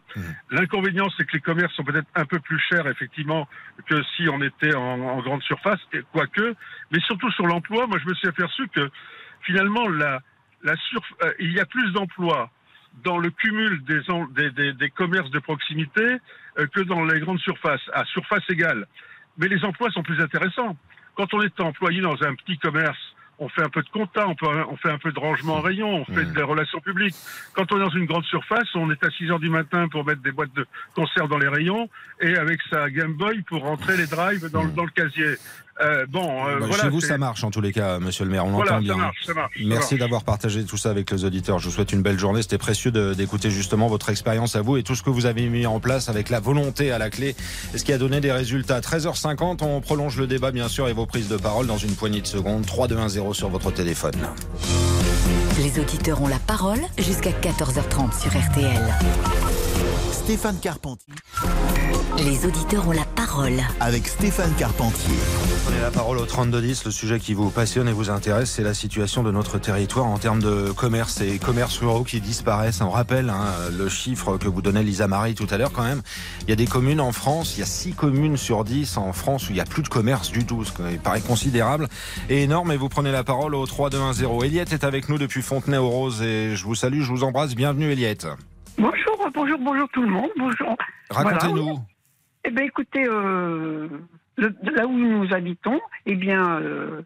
[0.52, 3.47] L'inconvénient, c'est que les commerces sont peut-être un peu plus chers, effectivement,
[3.88, 6.54] que si on était en, en grande surface, et quoique.
[6.91, 8.88] Mais surtout sur l'emploi, moi, je me suis aperçu que
[9.41, 10.22] finalement, la,
[10.64, 12.49] la surf- euh, il y a plus d'emplois
[13.03, 16.18] dans le cumul des, en- des, des- des commerces de proximité
[16.59, 18.86] euh, que dans les grandes surfaces, à surface égale.
[19.38, 20.76] Mais les emplois sont plus intéressants.
[21.16, 22.97] Quand on est employé dans un petit commerce,
[23.39, 25.62] on fait un peu de compta, on, peut- on fait un peu de rangement en
[25.62, 27.16] rayon, on fait des relations publiques.
[27.55, 30.05] Quand on est dans une grande surface, on est à 6 heures du matin pour
[30.05, 31.89] mettre des boîtes de conserve dans les rayons
[32.20, 35.36] et avec sa Game Boy pour rentrer les drives dans, le- dans le casier.
[35.80, 36.84] Euh, bon, euh, Bah, voilà.
[36.84, 38.45] chez vous, ça marche en tous les cas, monsieur le maire.
[38.45, 38.97] On Voilà, l'entend ça bien.
[38.97, 41.59] marche, ça marche, ça Merci d'avoir partagé tout ça avec les auditeurs.
[41.59, 42.41] Je vous souhaite une belle journée.
[42.41, 45.65] C'était précieux d'écouter justement votre expérience à vous et tout ce que vous avez mis
[45.65, 47.36] en place avec la volonté à la clé.
[47.76, 48.80] Ce qui a donné des résultats.
[48.82, 52.22] 13h50, on prolonge le débat bien sûr et vos prises de parole dans une poignée
[52.22, 52.65] de secondes.
[52.65, 54.15] 3210 sur votre téléphone.
[55.59, 58.82] Les auditeurs ont la parole jusqu'à 14h30 sur RTL.
[60.24, 61.13] Stéphane Carpentier.
[62.19, 63.59] Les auditeurs ont la parole.
[63.80, 65.15] Avec Stéphane Carpentier.
[65.65, 66.86] Prenez la parole au 3210.
[66.86, 70.19] Le sujet qui vous passionne et vous intéresse, c'est la situation de notre territoire en
[70.19, 72.82] termes de commerce et commerces ruraux qui disparaissent.
[72.82, 73.45] On rappelle hein,
[73.76, 76.03] le chiffre que vous donnait Lisa Marie tout à l'heure quand même.
[76.43, 79.13] Il y a des communes en France, il y a 6 communes sur 10 en
[79.13, 81.88] France où il n'y a plus de commerce du tout, ce qui paraît considérable
[82.30, 82.72] et énorme.
[82.72, 84.45] Et vous prenez la parole au 3210.
[84.45, 87.55] Eliette est avec nous depuis Fontenay-aux-Roses et je vous salue, je vous embrasse.
[87.55, 88.28] Bienvenue Eliette.
[88.78, 90.30] Bonjour, bonjour, bonjour tout le monde.
[90.38, 90.76] Bonjour.
[91.09, 91.63] Racontez-nous.
[91.63, 91.80] Voilà.
[92.43, 93.88] Eh bien, écoutez, euh,
[94.38, 97.01] le- là où nous habitons, eh bien, euh,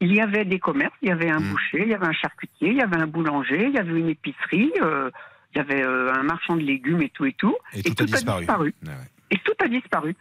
[0.00, 1.50] il y avait des commerces, il y avait un Hmm.
[1.50, 4.08] boucher, il y avait un charcutier, il y avait un boulanger, il y avait une
[4.08, 5.10] épicerie, euh,
[5.54, 7.54] il y avait un marchand de légumes et tout et tout.
[7.74, 8.74] Et tout a disparu.
[8.84, 8.92] Ouais.
[9.30, 10.16] Et tout a disparu.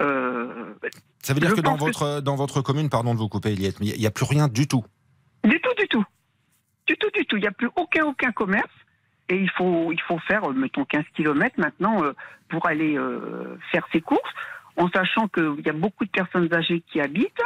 [0.00, 3.80] Ça veut dire que dans que- votre, dans votre commune, pardon de vous couper Eliette,
[3.80, 4.84] mais il n'y a plus rien du tout.
[5.44, 6.04] Du tout, du tout.
[6.86, 7.36] Du tout, du tout.
[7.36, 8.70] Il n'y a plus aucun, aucun commerce.
[9.28, 12.12] Et il faut, il faut faire, euh, mettons, 15 kilomètres maintenant euh,
[12.48, 14.32] pour aller euh, faire ses courses,
[14.76, 17.42] en sachant qu'il y a beaucoup de personnes âgées qui habitent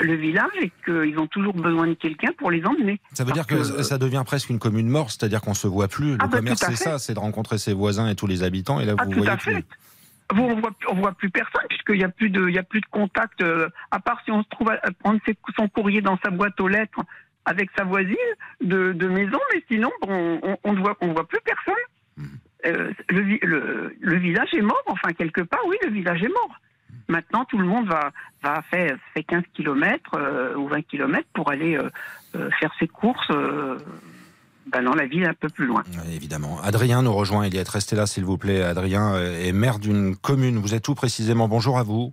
[0.00, 3.00] le village et qu'ils ont toujours besoin de quelqu'un pour les emmener.
[3.12, 6.12] Ça veut dire que, ça devient presque une commune morte, c'est-à-dire qu'on se voit plus.
[6.12, 8.80] Le Ah bah, commerce, c'est ça, c'est de rencontrer ses voisins et tous les habitants.
[8.80, 9.54] Et là, Ah, vous tout voyez à plus.
[9.54, 9.64] fait.
[10.34, 12.64] Vous, on voit, on voit plus personne puisqu'il n'y a plus de, il y a
[12.64, 15.68] plus de contact, euh, à part si on se trouve à, à prendre ses- son
[15.68, 16.98] courrier dans sa boîte aux lettres
[17.46, 18.16] avec sa voisine
[18.60, 21.74] de, de maison, mais sinon bon, on, on ne voit, on voit plus personne.
[22.66, 26.60] Euh, le, le, le village est mort, enfin quelque part, oui, le village est mort.
[27.08, 28.10] Maintenant, tout le monde va,
[28.42, 31.88] va faire fait 15 km ou 20 km pour aller euh,
[32.34, 33.78] euh, faire ses courses euh,
[34.72, 35.84] ben, dans la ville un peu plus loin.
[36.12, 36.58] Évidemment.
[36.64, 37.44] Adrien nous rejoint.
[37.44, 38.62] Eliette, restez là, s'il vous plaît.
[38.62, 40.58] Adrien euh, est maire d'une commune.
[40.58, 41.46] Vous êtes où précisément?
[41.46, 42.12] Bonjour à vous.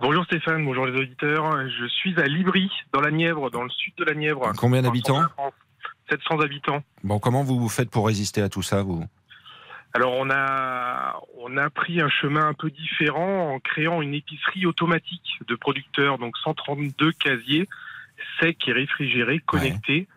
[0.00, 1.68] Bonjour Stéphane, bonjour les auditeurs.
[1.68, 4.52] Je suis à Libry, dans la Nièvre, dans le sud de la Nièvre.
[4.56, 5.52] Combien d'habitants centre de la France.
[6.10, 6.82] 700 habitants.
[7.02, 9.04] Bon, comment vous vous faites pour résister à tout ça, vous?
[9.94, 14.66] Alors on a on a pris un chemin un peu différent en créant une épicerie
[14.66, 17.68] automatique de producteurs, donc 132 casiers
[18.40, 20.08] secs et réfrigérés connectés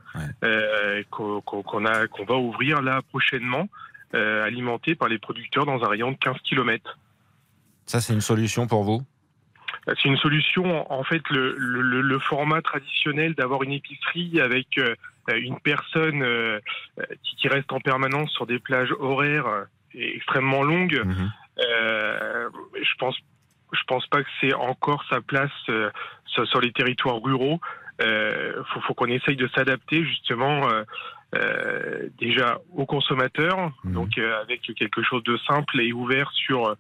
[0.44, 3.68] euh, qu'on va ouvrir là prochainement,
[4.16, 6.98] euh, alimentés par les producteurs dans un rayon de 15 km.
[7.86, 9.02] Ça, c'est une solution pour vous?
[9.88, 10.92] C'est une solution.
[10.92, 14.96] En fait, le, le- le format traditionnel d'avoir une épicerie avec euh,
[15.30, 16.60] une personne euh,
[17.24, 19.64] qui, qui reste en permanence sur des plages horaires euh,
[19.94, 21.02] extrêmement longues,
[21.60, 22.50] euh,
[22.82, 23.18] je pense,
[23.74, 25.90] je pense pas que c'est encore sa place euh,
[26.26, 27.60] sur, sur les territoires ruraux.
[28.02, 30.68] Euh, faut, faut qu'on essaye de s'adapter justement.
[32.20, 36.76] déjà aux consommateurs, donc euh, avec quelque chose de simple et ouvert sur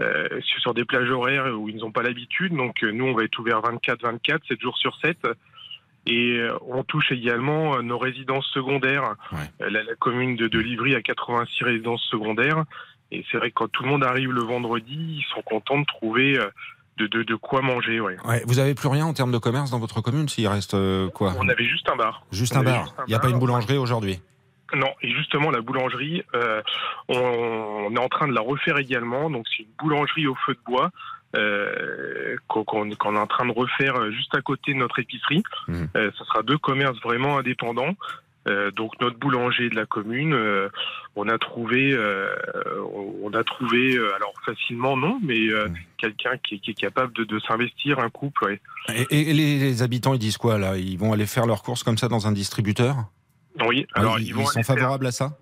[0.00, 0.28] euh,
[0.60, 2.54] sur, des plages horaires où ils n'ont pas l'habitude.
[2.54, 5.16] Donc euh, nous, on va être ouvert 24-24, 7 jours sur 7.
[6.08, 9.14] Et euh, on touche également nos résidences secondaires.
[9.58, 12.64] La, la commune de, de Livry a 86 résidences secondaires.
[13.10, 15.86] Et c'est vrai que quand tout le monde arrive le vendredi, ils sont contents de
[15.86, 16.38] trouver
[16.98, 18.00] de, de, de quoi manger.
[18.00, 18.16] Ouais.
[18.26, 21.08] Ouais, Vous avez plus rien en termes de commerce dans votre commune S'il reste euh,
[21.10, 21.34] quoi?
[21.38, 22.22] On avait juste un bar.
[22.32, 22.94] Juste On un bar.
[23.06, 24.20] Il n'y a pas une boulangerie aujourd'hui?
[24.74, 26.60] Non, et justement la boulangerie, euh,
[27.08, 29.30] on, on est en train de la refaire également.
[29.30, 30.90] Donc c'est une boulangerie au feu de bois
[31.36, 35.42] euh, qu'on est en train de refaire euh, juste à côté de notre épicerie.
[35.68, 37.94] Euh, ça sera deux commerces vraiment indépendants.
[38.76, 40.32] Donc notre boulanger de la commune,
[41.16, 41.98] on a trouvé,
[43.20, 45.66] on a trouvé, alors facilement non, mais euh,
[45.98, 48.44] quelqu'un qui, est- qui est capable de, de s'investir, un couple.
[48.44, 48.60] ouais.
[49.10, 50.76] Et, et les, les habitants, ils disent quoi là?
[50.76, 52.94] Ils vont aller faire leurs courses comme ça dans un distributeur?
[53.64, 55.38] Oui, Ah, alors ils, ils, vont ils sont favorables à ça?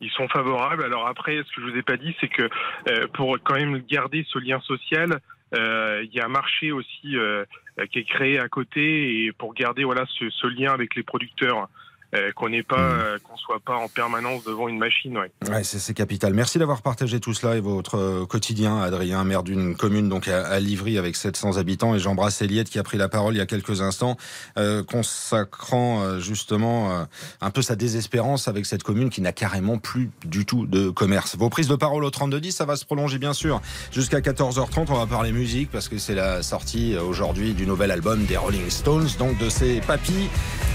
[0.00, 0.84] Ils sont favorables.
[0.84, 2.48] Alors après, ce que je vous ai pas dit, c'est que
[2.88, 5.20] euh, pour quand même garder ce lien social,
[5.54, 7.44] euh, il y a un marché aussi euh,
[7.90, 11.68] qui est créé à côté et pour garder voilà ce, ce lien avec les producteurs,
[12.14, 15.18] euh, qu'on n'est pas, euh, qu'on soit pas en permanence devant une machine.
[15.18, 15.30] Ouais.
[15.48, 16.34] Ouais, c'est c'est capital.
[16.34, 20.46] Merci d'avoir partagé tout cela et votre euh, quotidien, Adrien, maire d'une commune donc à,
[20.46, 21.94] à Livry avec 700 habitants.
[21.94, 24.16] Et j'embrasse Eliette qui a pris la parole il y a quelques instants,
[24.56, 27.06] euh, consacrant justement
[27.40, 31.36] un peu sa désespérance avec cette commune qui n'a carrément plus du tout de commerce.
[31.36, 34.86] Vos prises de parole au 3210, ça va se prolonger bien sûr jusqu'à 14h30.
[34.88, 38.70] On va parler musique parce que c'est la sortie aujourd'hui du nouvel album des Rolling
[38.70, 40.28] Stones, donc de ces papis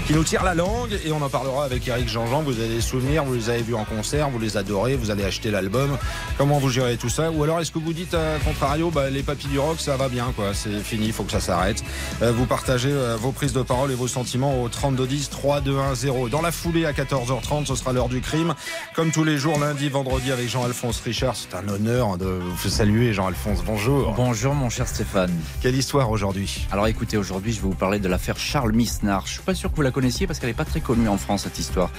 [0.06, 2.42] qui nous tirent la langue et on en parlera avec Eric Jean-Jean.
[2.42, 5.24] Vous avez des souvenirs, vous les avez vus en concert, vous les adorez, vous allez
[5.24, 5.96] acheter l'album.
[6.36, 7.30] Comment vous gérez tout ça?
[7.30, 10.10] Ou alors est-ce que vous dites à contrario, bah, les papis du rock, ça va
[10.10, 11.82] bien, quoi, c'est fini, il faut que ça s'arrête.
[12.20, 16.30] Euh, vous partagez euh, vos prises de parole et vos sentiments au 3210 3210.
[16.30, 18.54] Dans la foulée à 14h30, ce sera l'heure du crime.
[18.94, 21.34] Comme tous les jours, lundi, vendredi avec Jean-Alphonse Richard.
[21.34, 23.64] C'est un honneur de vous saluer, Jean-Alphonse.
[23.64, 24.12] Bonjour.
[24.12, 25.32] Bonjour mon cher Stéphane.
[25.62, 26.66] Quelle histoire aujourd'hui?
[26.70, 29.26] Alors écoutez, aujourd'hui je vais vous parler de l'affaire Charles Misnard.
[29.26, 31.18] Je suis pas sûr que vous la connaissiez parce qu'elle n'est pas très connue en
[31.18, 31.90] France cette histoire.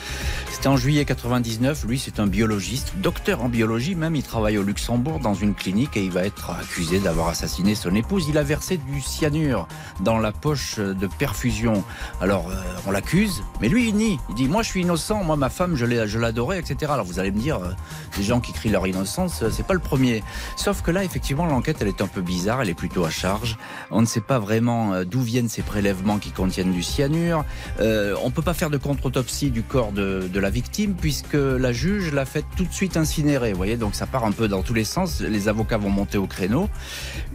[0.51, 4.63] C'était en juillet 99, lui c'est un biologiste, docteur en biologie même, il travaille au
[4.63, 8.25] Luxembourg dans une clinique et il va être accusé d'avoir assassiné son épouse.
[8.29, 9.67] Il a versé du cyanure
[10.01, 11.83] dans la poche de perfusion.
[12.21, 12.55] Alors euh,
[12.87, 14.19] on l'accuse, mais lui il nie.
[14.29, 16.91] Il dit moi je suis innocent, moi ma femme je l'adorais, etc.
[16.91, 17.71] Alors vous allez me dire, euh,
[18.17, 20.23] des gens qui crient leur innocence, euh, c'est pas le premier.
[20.55, 23.57] Sauf que là effectivement l'enquête elle est un peu bizarre, elle est plutôt à charge.
[23.91, 27.45] On ne sait pas vraiment euh, d'où viennent ces prélèvements qui contiennent du cyanure.
[27.79, 32.25] On peut pas faire de contre-autopsie du corps de, la victime puisque la juge l'a
[32.25, 33.51] fait tout de suite incinérer.
[33.51, 35.19] Vous voyez, donc ça part un peu dans tous les sens.
[35.19, 36.69] Les avocats vont monter au créneau.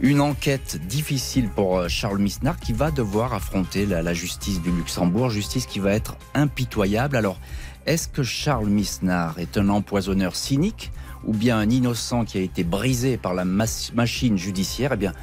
[0.01, 5.29] Une enquête difficile pour euh, Charles Misnard qui va devoir affronter la, justice du Luxembourg,
[5.29, 7.15] justice qui va être impitoyable.
[7.15, 7.39] Alors,
[7.85, 10.91] est-ce que Charles Misnard est un empoisonneur cynique
[11.23, 14.93] ou bien un innocent qui a été brisé par la machine judiciaire?
[14.93, 15.13] Eh bien,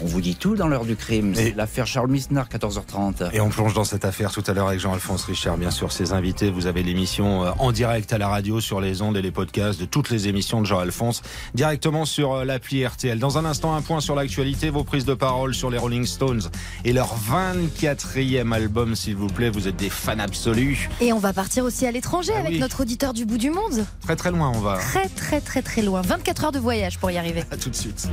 [0.00, 1.34] on vous dit tout dans l'heure du crime.
[1.34, 3.30] C'est l'affaire Charles Misnard, 14h30.
[3.32, 6.12] Et on plonge dans cette affaire tout à l'heure avec Jean-Alphonse Richard, bien sûr, ses
[6.12, 6.50] invités.
[6.50, 9.80] Vous avez l'émission euh, en direct à la radio, sur les ondes et les podcasts
[9.80, 11.22] de toutes les émissions de Jean-Alphonse,
[11.54, 13.18] directement sur euh, l'appli RTL.
[13.18, 16.42] Dans un instant, un point sur l'actualité, vos prises de parole sur les Rolling Stones
[16.84, 19.50] et leur 24e album, s'il vous plaît.
[19.50, 20.88] Vous êtes des fans absolus.
[21.00, 22.58] Et on va partir aussi à l'étranger avec Ah oui.
[22.58, 23.84] notre auditeur du bout du monde.
[24.02, 24.76] Très très loin, on va.
[24.78, 26.02] Très très très très loin.
[26.02, 27.44] 24 heures de voyage pour y arriver.
[27.50, 28.08] À tout de suite.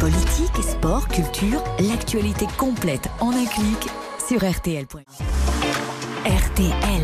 [0.00, 0.52] Politique,
[0.84, 3.88] sport, culture, l'actualité complète en un clic
[4.28, 4.84] sur RTL.
[6.26, 7.02] RTL.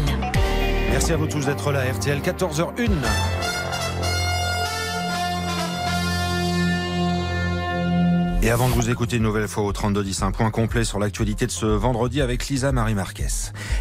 [0.91, 1.91] Merci à vous tous d'être là.
[1.91, 2.91] RTL 14h01.
[8.43, 11.45] Et avant de vous écouter une nouvelle fois au 3210, un point complet sur l'actualité
[11.45, 13.27] de ce vendredi avec Lisa Marie Marquez.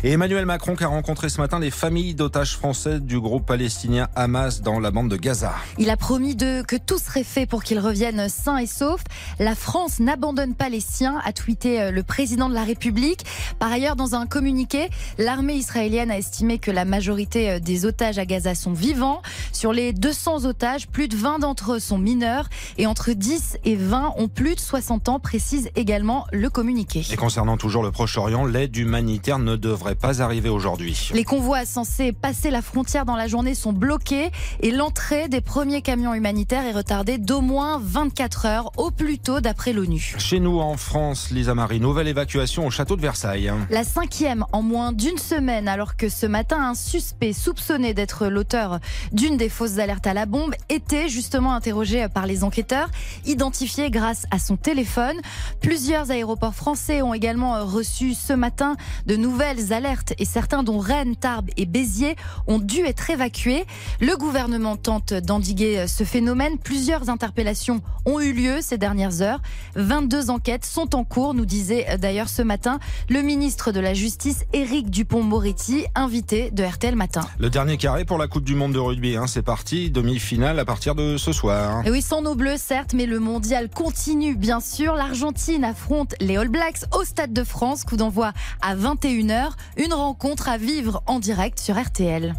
[0.04, 4.10] Et Emmanuel Macron qui a rencontré ce matin les familles d'otages français du groupe palestinien
[4.18, 5.54] Hamas dans la bande de Gaza.
[5.78, 9.02] Il a promis de, que tout serait fait pour qu'ils reviennent sains et saufs.
[9.40, 13.26] La France n'abandonne pas les siens, a tweeté euh, le président de la République.
[13.60, 18.20] Par ailleurs, dans un communiqué, l'armée israélienne a estimé que la majorité euh, des otages
[18.20, 19.22] à Gaza sont vivants.
[19.54, 23.78] Sur les 200 otages, plus de 20 d'entre eux sont mineurs et entre 10 et
[23.78, 27.06] 20 ont plus de 60 ans, précise également le communiqué.
[27.12, 31.10] Et concernant toujours le Proche-Orient, l'aide humanitaire ne devrait pas arriver aujourd'hui.
[31.14, 34.32] Les convois censés passer la frontière dans la journée sont bloqués
[34.62, 39.40] et l'entrée des premiers camions humanitaires est retardée d'au moins 24 heures au plus tôt
[39.42, 40.16] d'après l'ONU.
[40.18, 43.52] Chez nous en France, Lisa Marie, nouvelle évacuation au château de Versailles.
[43.70, 48.80] La cinquième en moins d'une semaine, alors que ce matin, un suspect soupçonné d'être l'auteur
[49.12, 52.90] d'une des fausses alertes à la bombe était justement interrogé par les enquêteurs,
[53.26, 55.18] identifié grâce à son téléphone.
[55.62, 58.76] Plusieurs aéroports français ont également reçu ce matin
[59.06, 62.16] de nouvelles alertes et certains, dont Rennes, Tarbes et Béziers,
[62.48, 63.66] ont dû être évacués.
[64.00, 66.58] Le gouvernement tente d'endiguer ce phénomène.
[66.58, 69.42] Plusieurs interpellations ont eu lieu ces dernières heures.
[69.76, 72.80] 22 enquêtes sont en cours, nous disait d'ailleurs ce matin
[73.10, 77.22] le ministre de la Justice, Éric Dupont-Moretti, invité de RTL Matin.
[77.40, 80.66] Le dernier carré pour la Coupe du Monde de rugby, hein, c'est parti, demi-finale à
[80.66, 81.86] partir de ce soir.
[81.86, 84.96] Et oui, sans nos bleus, certes, mais le mondial continue, bien sûr.
[84.96, 87.84] L'Argentine affronte les All Blacks au Stade de France.
[87.84, 89.52] Coup d'envoi à 21h.
[89.78, 92.36] Une rencontre à vivre en direct sur RTL.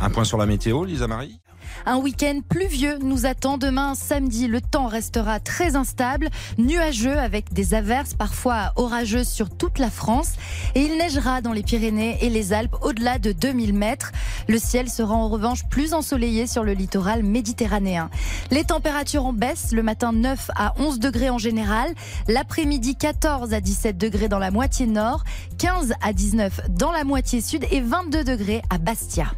[0.00, 1.39] Un point sur la météo, Lisa Marie
[1.86, 4.46] Un week-end pluvieux nous attend demain samedi.
[4.46, 6.28] Le temps restera très instable,
[6.58, 10.34] nuageux avec des averses parfois orageuses sur toute la France.
[10.74, 14.12] Et il neigera dans les Pyrénées et les Alpes au-delà de 2000 mètres.
[14.48, 18.10] Le ciel sera en revanche plus ensoleillé sur le littoral méditerranéen.
[18.50, 21.94] Les températures en baisse, le matin 9 à 11 degrés en général,
[22.28, 25.24] l'après-midi 14 à 17 degrés dans la moitié nord,
[25.58, 29.32] 15 à 19 dans la moitié sud et 22 degrés à Bastia.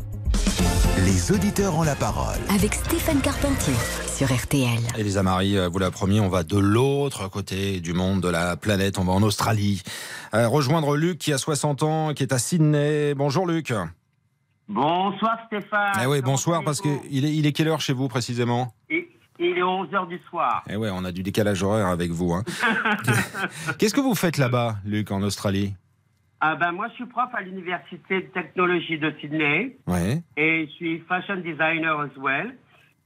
[1.04, 2.38] Les auditeurs ont la parole.
[2.54, 3.74] Avec Stéphane Carpentier
[4.06, 4.78] sur RTL.
[4.96, 8.56] Elisa Marie, euh, vous l'a promis, on va de l'autre côté du monde, de la
[8.56, 9.82] planète, on va en Australie.
[10.34, 13.14] Euh, rejoindre Luc qui a 60 ans, qui est à Sydney.
[13.14, 13.72] Bonjour Luc.
[14.68, 15.92] Bonsoir Stéphane.
[16.02, 18.72] Eh oui, bonsoir, parce qu'il est, il est quelle heure chez vous précisément?
[18.90, 19.04] Il
[19.38, 20.62] il est 11h du soir.
[20.70, 22.32] Eh ouais, on a du décalage horaire avec vous.
[22.32, 22.44] hein.
[23.78, 25.74] Qu'est-ce que vous faites là-bas, Luc, en Australie?
[26.44, 30.20] Ah ben, moi, je suis prof à l'Université de technologie de Sydney Ouais.
[30.36, 32.56] et je suis fashion designer as well.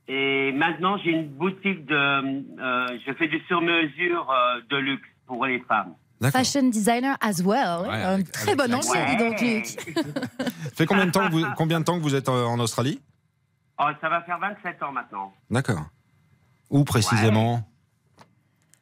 [0.08, 1.94] Et maintenant, j'ai une boutique de...
[1.94, 5.92] euh, je fais du sur-mesure euh, de luxe pour les femmes.
[6.32, 7.82] Fashion designer as well.
[7.86, 9.66] Ouais, Un avec- très avec bon dis donc, Luc.
[10.74, 13.02] fait combien de temps que vous, combien de temps que vous êtes euh, en Australie?
[13.78, 15.34] Oh, ça va faire 27 ans maintenant.
[15.50, 15.84] D'accord.
[16.70, 17.60] Où précisément?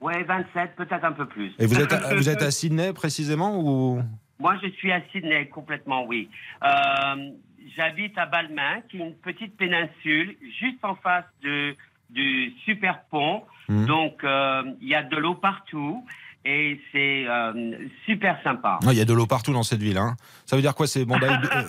[0.01, 1.53] Ouais, 27, peut-être un peu plus.
[1.59, 4.01] Et vous êtes, à, vous êtes à Sydney précisément ou?
[4.39, 6.29] Moi, je suis à Sydney, complètement, oui.
[6.63, 7.31] Euh,
[7.77, 11.75] J'habite à Balmain, qui est une petite péninsule, juste en face de,
[12.11, 13.43] du super pont.
[13.69, 13.87] Mhm.
[13.87, 16.05] Donc, euh, il y a de l'eau partout
[16.45, 18.79] et c'est euh, super sympa.
[18.83, 19.97] Ah, Il y a de l'eau partout dans cette ville.
[19.97, 20.15] Hein.
[20.45, 21.25] Ça veut dire quoi C'est Bondi,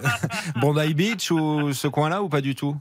[0.59, 2.75] Bondi Beach ou ce coin-là ou pas du tout?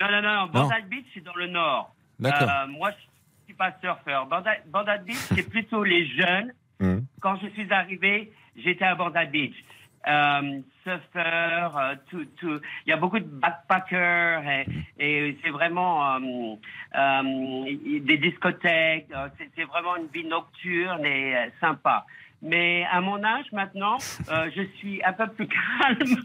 [0.00, 0.46] Non, non, non, Non.
[0.46, 1.92] Bandai Beach, c'est dans le nord.
[2.20, 2.48] D'accord.
[2.68, 4.26] Moi, je suis pas surfeur.
[4.26, 6.52] Bandai Beach, c'est plutôt les jeunes.
[6.78, 7.04] Mhm.
[7.20, 9.64] Quand je suis arrivé, j'étais à Bandai Beach.
[10.84, 12.60] Surfeur, euh, tout, tout.
[12.84, 14.66] Il y a beaucoup de backpackers et,
[14.98, 17.64] et c'est vraiment euh,
[18.00, 19.06] des discothèques.
[19.14, 22.04] euh, C'est c'est vraiment une vie nocturne et euh, sympa.
[22.44, 23.96] Mais à mon âge maintenant,
[24.30, 26.16] euh, je suis un peu plus calme.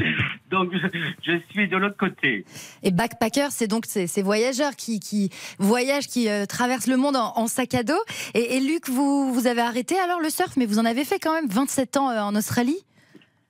[0.50, 2.44] Donc, je, je suis de l'autre côté.
[2.84, 7.16] Et backpacker, c'est donc ces, ces voyageurs qui, qui voyagent, qui euh, traversent le monde
[7.16, 8.00] en, en sac à dos.
[8.34, 11.18] Et, et Luc, vous, vous avez arrêté alors le surf, mais vous en avez fait
[11.18, 12.78] quand même 27 ans euh, en Australie?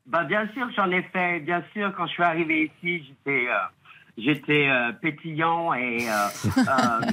[0.06, 1.40] Bah, bien sûr j'en ai fait.
[1.40, 3.48] Bien sûr, quand je suis arrivé ici, j'étais,
[4.16, 6.12] j'étais euh, pétillant et euh,
[6.58, 7.12] euh,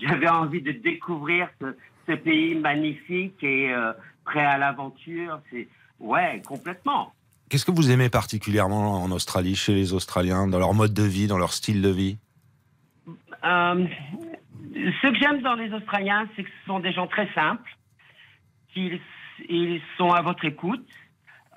[0.00, 1.66] j'avais envie de découvrir ce,
[2.06, 3.92] ce pays magnifique et euh,
[4.24, 5.40] prêt à l'aventure.
[5.50, 5.68] C'est
[6.00, 7.12] ouais, complètement.
[7.48, 11.26] Qu'est-ce que vous aimez particulièrement en Australie, chez les Australiens, dans leur mode de vie,
[11.26, 12.18] dans leur style de vie?
[13.44, 13.86] Euh,
[14.74, 17.76] ce que j'aime dans les Australiens, c'est que ce sont des gens très simples,
[18.72, 19.00] qu'ils
[19.48, 20.86] ils sont à votre écoute.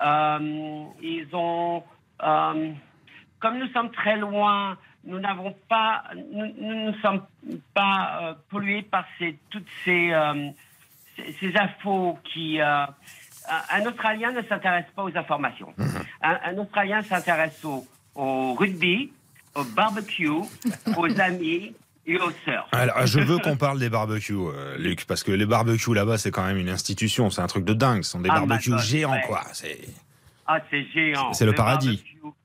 [0.02, 1.82] Euh, ils ont,
[2.18, 4.76] comme nous sommes très loin,
[5.06, 6.02] nous n'avons pas,
[6.32, 7.22] nous, nous ne sommes
[7.74, 10.50] pas euh, pollués par ces, toutes ces, euh,
[11.16, 12.60] ces, ces infos qui.
[12.60, 12.84] euh,
[13.70, 15.72] un Australien ne s'intéresse pas aux informations.
[16.20, 17.86] Un, un Australien s'intéresse au,
[18.16, 19.12] au rugby,
[19.54, 20.28] au barbecue,
[20.96, 21.72] aux amis
[22.08, 22.66] et au surf.
[22.72, 24.34] Alors, je veux qu'on parle des barbecues,
[24.78, 27.72] Luc, parce que les barbecues là-bas, c'est quand même une institution, c'est un truc de
[27.74, 28.02] dingue.
[28.02, 29.22] Ce sont des Ah, barbecues my God, géants, ouais.
[29.28, 29.42] quoi.
[29.52, 29.78] C'est
[30.46, 31.32] Ah, c'est géant.
[31.32, 31.86] c'est le paradis.
[32.22, 32.36] barbecue,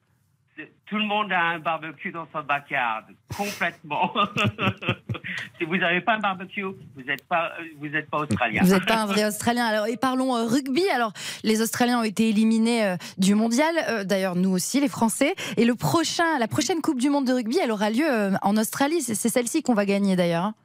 [0.92, 3.06] Tout le monde a un barbecue dans son backyard,
[3.38, 4.12] complètement.
[5.58, 8.62] si vous n'avez pas un barbecue, vous n'êtes pas, vous êtes pas australien.
[8.62, 9.66] Vous n'êtes pas un vrai Australien.
[9.68, 10.84] Alors, et parlons euh, rugby.
[10.94, 11.14] Alors,
[11.46, 13.74] les Australiens ont été éliminés euh, du mondial.
[13.88, 15.34] Euh, D'ailleurs, nous aussi, les Français.
[15.56, 18.58] Et le prochain, la prochaine Coupe du Monde de rugby, elle aura lieu euh, en
[18.58, 19.00] Australie.
[19.02, 20.44] C'est celle-ci qu'on va gagner d'ailleurs.
[20.44, 20.56] hein.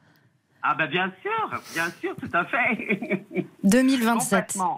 [0.61, 3.25] Ah ben bien sûr, bien sûr, tout à fait.
[3.63, 4.39] 2027.
[4.39, 4.77] Complètement.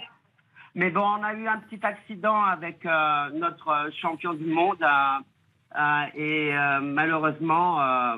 [0.76, 2.84] Mais bon, on a eu un petit accident avec
[3.34, 4.78] notre champion du monde
[6.16, 8.18] et euh, malheureusement, euh,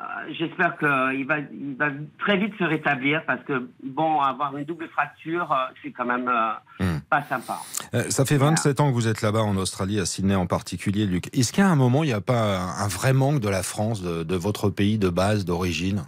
[0.00, 4.64] euh, j'espère qu'il va, il va très vite se rétablir parce que bon, avoir une
[4.64, 7.60] double fracture, euh, c'est quand même euh, pas sympa.
[7.94, 11.06] Euh, ça fait 27 ans que vous êtes là-bas en Australie, à Sydney en particulier,
[11.06, 11.34] Luc.
[11.36, 14.02] Est-ce qu'à un moment, il n'y a pas un un vrai manque de la France,
[14.02, 16.04] de, de votre pays de base, d'origine?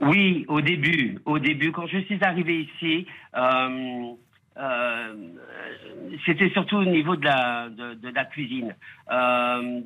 [0.00, 3.06] Oui, au début, au début, quand je suis arrivé ici,
[3.36, 4.12] euh,
[4.56, 5.14] euh,
[6.24, 8.74] c'était surtout au niveau de la, de, de la cuisine.
[9.10, 9.80] Euh,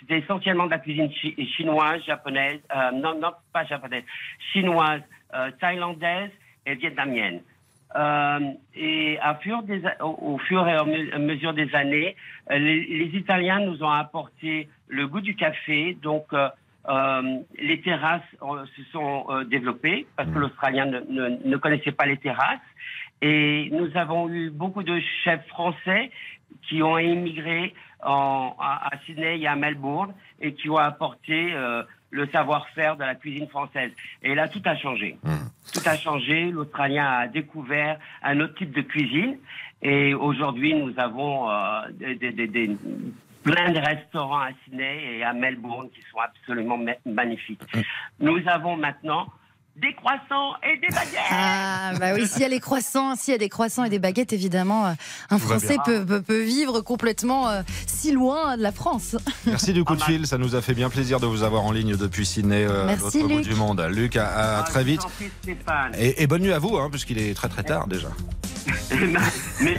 [0.00, 4.04] c'était essentiellement de la cuisine chi- chinoise, japonaise, euh, non, non, pas japonaise,
[4.52, 5.02] chinoise,
[5.60, 6.30] thaïlandaise
[6.66, 7.40] et vietnamienne.
[8.74, 12.16] Et à fur des, a- au, au fur et à me- à mesure des années,
[12.50, 15.96] les, les Italiens nous ont apporté le goût du café.
[16.02, 16.48] Donc, euh,
[17.58, 22.06] les terrasses euh, se sont euh, développées parce que l'Australien ne, ne, ne connaissait pas
[22.06, 22.58] les terrasses.
[23.22, 26.10] Et nous avons eu beaucoup de chefs français
[26.68, 31.84] qui ont émigré en, à, à Sydney et à Melbourne et qui ont apporté euh,
[32.10, 33.92] le savoir-faire de la cuisine française.
[34.22, 35.16] Et là, tout a changé.
[35.72, 36.50] Tout a changé.
[36.50, 39.38] L'Australien a découvert un autre type de cuisine.
[39.80, 42.76] Et aujourd'hui, nous avons euh, des, des- des- des-
[43.44, 47.62] plein de restaurants à Sydney et à Melbourne qui sont absolument ma- magnifiques.
[48.20, 49.26] Nous avons maintenant
[49.74, 51.18] des croissants et des baguettes.
[51.30, 53.98] Ah, bah oui, s'il y a les croissants, s'il y a des croissants et des
[53.98, 54.92] baguettes, évidemment, euh,
[55.30, 59.16] un Français peut, peut- peut vivre complètement euh, si loin de la France.
[59.46, 61.72] Merci du coup de fil, ça nous a fait bien plaisir de vous avoir en
[61.72, 63.80] ligne depuis Sydney, euh, Merci, bout du monde.
[63.90, 65.00] Luc, à, à très vite.
[65.98, 68.08] Et, et bonne nuit à vous, hein, puisqu'il est très très tard déjà.
[69.60, 69.78] Mais-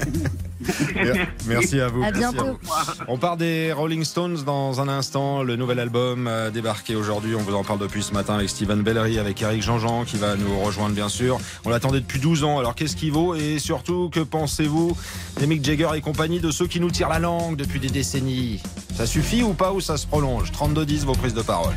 [1.48, 2.02] Merci à vous.
[2.02, 2.46] À merci bientôt.
[2.46, 3.04] vous.
[3.08, 5.44] On part des Rolling Stones dans un instant.
[5.44, 7.36] Le nouvel album a débarqué aujourd'hui.
[7.36, 10.36] On vous en parle depuis ce matin avec Steven Bellery, avec Eric Jean-Jean qui va
[10.36, 11.40] nous rejoindre bien sûr.
[11.66, 12.60] On l'attendait depuis 12 ans.
[12.60, 14.96] Alors qu'est-ce qui vaut Et surtout, que pensez-vous
[15.40, 18.62] des Mick Jagger et compagnie de ceux qui nous tirent la langue depuis des décennies?
[18.96, 20.52] Ça suffit ou pas ou ça se prolonge?
[20.52, 21.76] 32-10 vos prises de parole.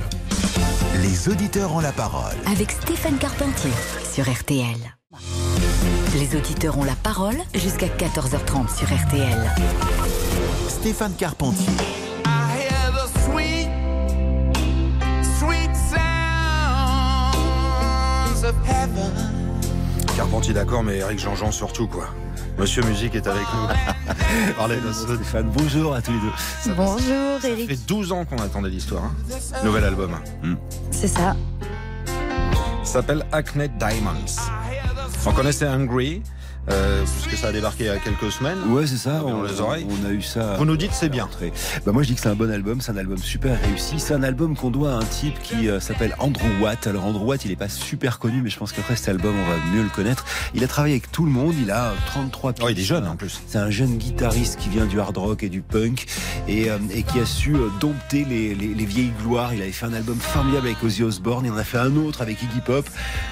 [1.03, 2.37] Les auditeurs ont la parole.
[2.47, 3.71] Avec Stéphane Carpentier
[4.13, 4.97] sur RTL.
[6.15, 9.51] Les auditeurs ont la parole jusqu'à 14h30 sur RTL.
[10.69, 11.67] Stéphane Carpentier.
[20.17, 22.09] Carpentier d'accord, mais Eric Jean-Jean surtout quoi.
[22.59, 24.15] Monsieur Musique est avec nous.
[24.57, 26.75] Parlez de Stéphane, bonjour à tous les deux.
[26.75, 29.05] Bonjour Ça Eric, fait 12 ans qu'on attendait l'histoire.
[29.05, 29.15] hein.
[29.65, 30.13] Nouvel album.
[30.91, 31.37] c'est ça.
[32.83, 34.25] Ça s'appelle Acne Diamonds.
[35.27, 36.23] On connaissait Hungry,
[36.71, 38.59] euh, puisque ça a débarqué il y a quelques semaines.
[38.69, 39.19] Ouais, c'est ça.
[39.21, 39.87] Dans les oreilles.
[39.89, 40.57] on a eu ça.
[40.59, 41.27] Vous nous dites c'est bien.
[41.31, 41.53] Très.
[41.85, 44.01] Bah moi je dis que c'est un bon album, c'est un album super réussi.
[44.01, 46.87] C'est un album qu'on doit à un type qui euh, s'appelle Andrew Watt.
[46.87, 49.51] Alors Andrew Watt, il est pas super connu, mais je pense qu'après cet album, on
[49.51, 50.25] va mieux le connaître.
[50.55, 51.55] Il a travaillé avec tout le monde.
[51.61, 52.65] Il a euh, 33 piges.
[52.65, 53.41] Oh, il est jeune en plus.
[53.47, 56.07] C'est un jeune guitariste qui vient du hard rock et du punk
[56.49, 59.55] et, euh, et qui a su euh, dompter les, les- les vieilles gloires.
[59.55, 61.45] Il avait fait un album formidable avec Ozzy Osbourne.
[61.47, 62.89] Il en a fait un autre avec Iggy Pop.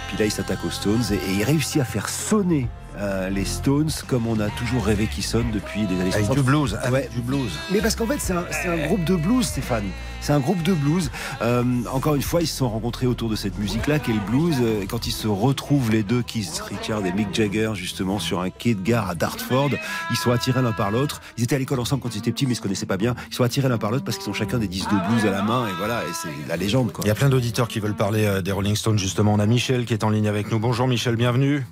[0.09, 2.69] Puis là, il s'attaque aux Stones et, et il réussit à faire sonner.
[2.99, 6.37] Euh, les Stones comme on a toujours rêvé qu'ils sonnent depuis des années Avec 60.
[6.37, 7.09] du blues, avec Ouais.
[7.15, 7.51] du blues.
[7.73, 9.85] Mais parce qu'en fait, c'est un, c'est un groupe de blues, Stéphane.
[10.21, 11.11] C'est un groupe de blues.
[11.43, 14.21] Euh, encore une fois, ils se sont rencontrés autour de cette musique-là, qui est le
[14.21, 14.57] blues.
[14.83, 18.49] Et quand ils se retrouvent, les deux, Keith Richard et Mick Jagger, justement, sur un
[18.49, 19.69] quai de gare à Dartford,
[20.11, 21.21] ils sont attirés l'un par l'autre.
[21.37, 23.15] Ils étaient à l'école ensemble quand ils étaient petits, mais ils se connaissaient pas bien.
[23.31, 25.31] Ils sont attirés l'un par l'autre parce qu'ils ont chacun des disques de blues à
[25.31, 25.69] la main.
[25.69, 27.05] Et voilà, et c'est la légende, quoi.
[27.05, 29.35] Il y a plein d'auditeurs qui veulent parler euh, des Rolling Stones justement.
[29.35, 30.59] On a Michel qui est en ligne avec nous.
[30.59, 31.67] Bonjour Michel, bienvenue.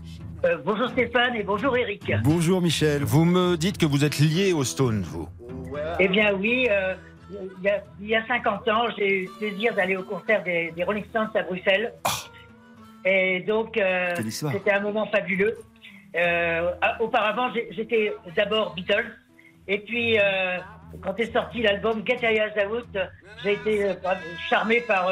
[0.44, 2.12] Euh, bonjour Stéphane et bonjour Eric.
[2.24, 3.04] Bonjour Michel.
[3.04, 5.28] Vous me dites que vous êtes lié aux Stones, vous.
[6.00, 6.94] Eh bien oui, euh,
[7.30, 10.42] il, y a, il y a 50 ans, j'ai eu le plaisir d'aller au concert
[10.42, 11.92] des, des Rolling Stones à Bruxelles.
[13.04, 15.56] Et donc, euh, c'était un moment fabuleux.
[16.16, 19.12] Ah, auparavant, j'étais d'abord Beatles.
[19.68, 20.16] Et puis,
[21.02, 22.98] quand est sorti l'album Get Your Eyes Out,
[23.44, 23.94] j'ai été
[24.48, 25.08] charmé par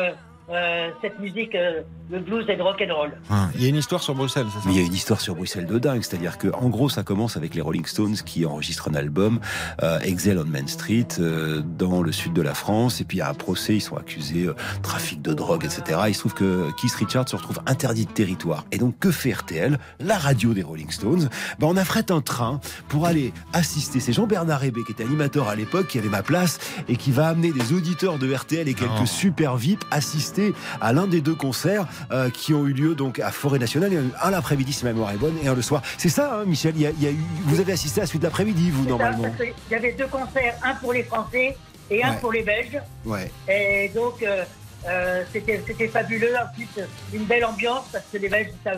[0.50, 3.12] euh, cette musique, euh, le blues et le rock and roll.
[3.30, 4.64] Hein, Il y a une histoire sur Bruxelles, c'est ça?
[4.66, 7.02] Mais il y a une histoire sur Bruxelles de dingue, c'est-à-dire que en gros ça
[7.04, 9.38] commence avec les Rolling Stones qui enregistrent un album,
[9.82, 13.20] euh, Exile on Main Street, euh, dans le sud de la France, et puis il
[13.20, 16.00] y a un procès, ils sont accusés euh, trafic de drogue, etc.
[16.08, 18.64] Il se trouve que Keith Richards se retrouve interdit de territoire.
[18.72, 21.28] Et donc que fait RTL, la radio des Rolling Stones?
[21.60, 24.00] Ben, On affrète un train pour aller assister.
[24.00, 27.28] C'est Jean-Bernard Hébé qui était animateur à l'époque, qui avait ma place, et qui va
[27.28, 29.06] amener des auditeurs de RTL et quelques Non.
[29.06, 30.39] super VIP assister
[30.80, 34.30] à l'un des deux concerts euh, qui ont eu lieu donc à Forêt Nationale, un
[34.30, 35.82] l'après-midi si ma mémoire est bonne, et un le soir.
[35.98, 36.72] C'est ça, hein, Michel.
[36.76, 38.70] Il y a, il y a eu, vous avez assisté à la suite de l'après-midi,
[38.70, 39.30] vous ça, normalement.
[39.36, 41.56] parce Il y avait deux concerts, un pour les Français
[41.90, 42.16] et un Ouais.
[42.20, 42.78] pour les Belges.
[43.04, 43.30] Ouais.
[43.48, 44.44] Et donc, euh,
[44.88, 46.32] euh, c'était fabuleux.
[46.36, 46.80] Ensuite,
[47.12, 48.72] une belle ambiance parce que les Belges, ça,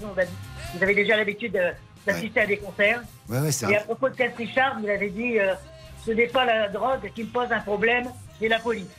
[0.00, 1.70] vous avez déjà l'habitude euh,
[2.06, 3.02] d'assister à des concerts.
[3.28, 5.54] Ouais, ouais, Et à propos de Keith Richard, il avait dit euh,
[6.04, 8.06] ce n'est pas la drogue qui me pose un problème,
[8.40, 8.86] c'est la police.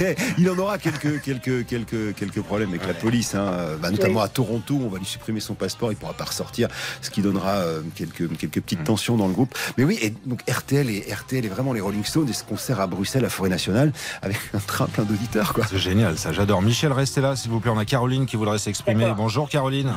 [0.00, 0.14] Ouais.
[0.36, 3.76] Il en aura quelques, quelques, quelques, quelques problèmes avec la police, hein.
[3.80, 4.24] Bah, notamment Oui.
[4.24, 4.78] à Toronto.
[4.84, 6.68] On va lui supprimer son passeport, il pourra pas ressortir,
[7.00, 9.54] ce qui donnera euh, quelques, quelques petites tensions dans le groupe.
[9.76, 12.80] Mais oui, et donc RTL et RTL est vraiment les Rolling Stones et ce concert
[12.80, 13.92] à Bruxelles, à Forêt Nationale,
[14.22, 15.64] avec un train plein d'auditeurs, quoi.
[15.68, 16.62] C'est génial, ça j'adore.
[16.62, 17.70] Michel, restez là s'il vous plaît.
[17.74, 19.12] On a Caroline qui voudrait s'exprimer.
[19.16, 19.90] Bonjour Caroline.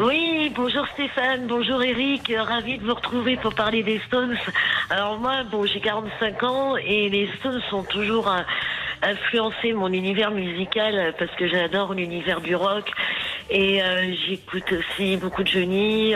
[0.00, 4.36] Oui, bonjour Stéphane, bonjour Eric, euh, ravi de vous retrouver pour parler des Stones.
[4.88, 8.42] Alors moi, bon, j'ai 45 ans et les Stones sont toujours euh,
[9.02, 12.88] influencé mon univers musical euh, parce que j'adore l'univers du rock
[13.50, 16.14] et euh, j'écoute aussi beaucoup de Johnny.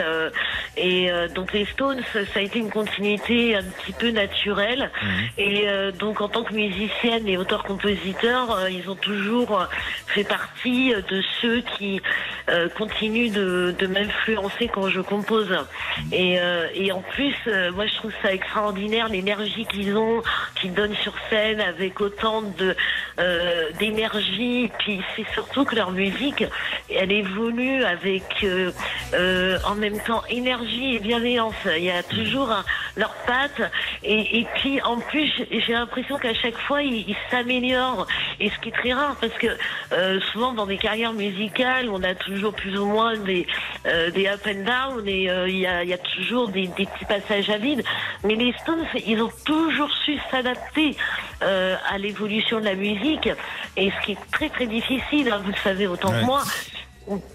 [0.77, 4.91] Et euh, donc les Stones, ça a été une continuité un petit peu naturelle.
[5.37, 9.67] Et euh, donc en tant que musicienne et auteur-compositeur, euh, ils ont toujours
[10.07, 12.01] fait partie euh, de ceux qui
[12.49, 15.57] euh, continuent de, de m'influencer quand je compose.
[16.13, 20.23] Et, euh, et en plus, euh, moi je trouve ça extraordinaire l'énergie qu'ils ont,
[20.55, 22.77] qu'ils donnent sur scène avec autant de
[23.19, 24.71] euh, d'énergie.
[24.79, 26.45] Puis c'est surtout que leur musique,
[26.95, 28.71] elle évolue avec euh,
[29.15, 31.55] euh, en même temps énergie et bienveillance.
[31.77, 32.65] Il y a toujours un-
[32.97, 33.71] leur patte.
[34.03, 38.07] Et, et puis en plus, j'ai l'impression qu'à chaque fois, ils ils s'améliorent.
[38.41, 39.47] Et ce qui est très rare, parce que
[39.93, 43.47] euh, souvent dans des carrières musicales, on a toujours plus ou moins des,
[43.87, 46.67] euh, des up and down et euh, il y, a, il y a toujours des,
[46.69, 47.83] des petits passages à vide.
[48.25, 50.97] Mais les Stones, ils ont toujours su s'adapter
[51.43, 53.29] à l'évolution de la musique.
[53.77, 56.21] Et ce qui est très très difficile, hein, vous le savez autant Ouais.
[56.21, 56.43] que moi.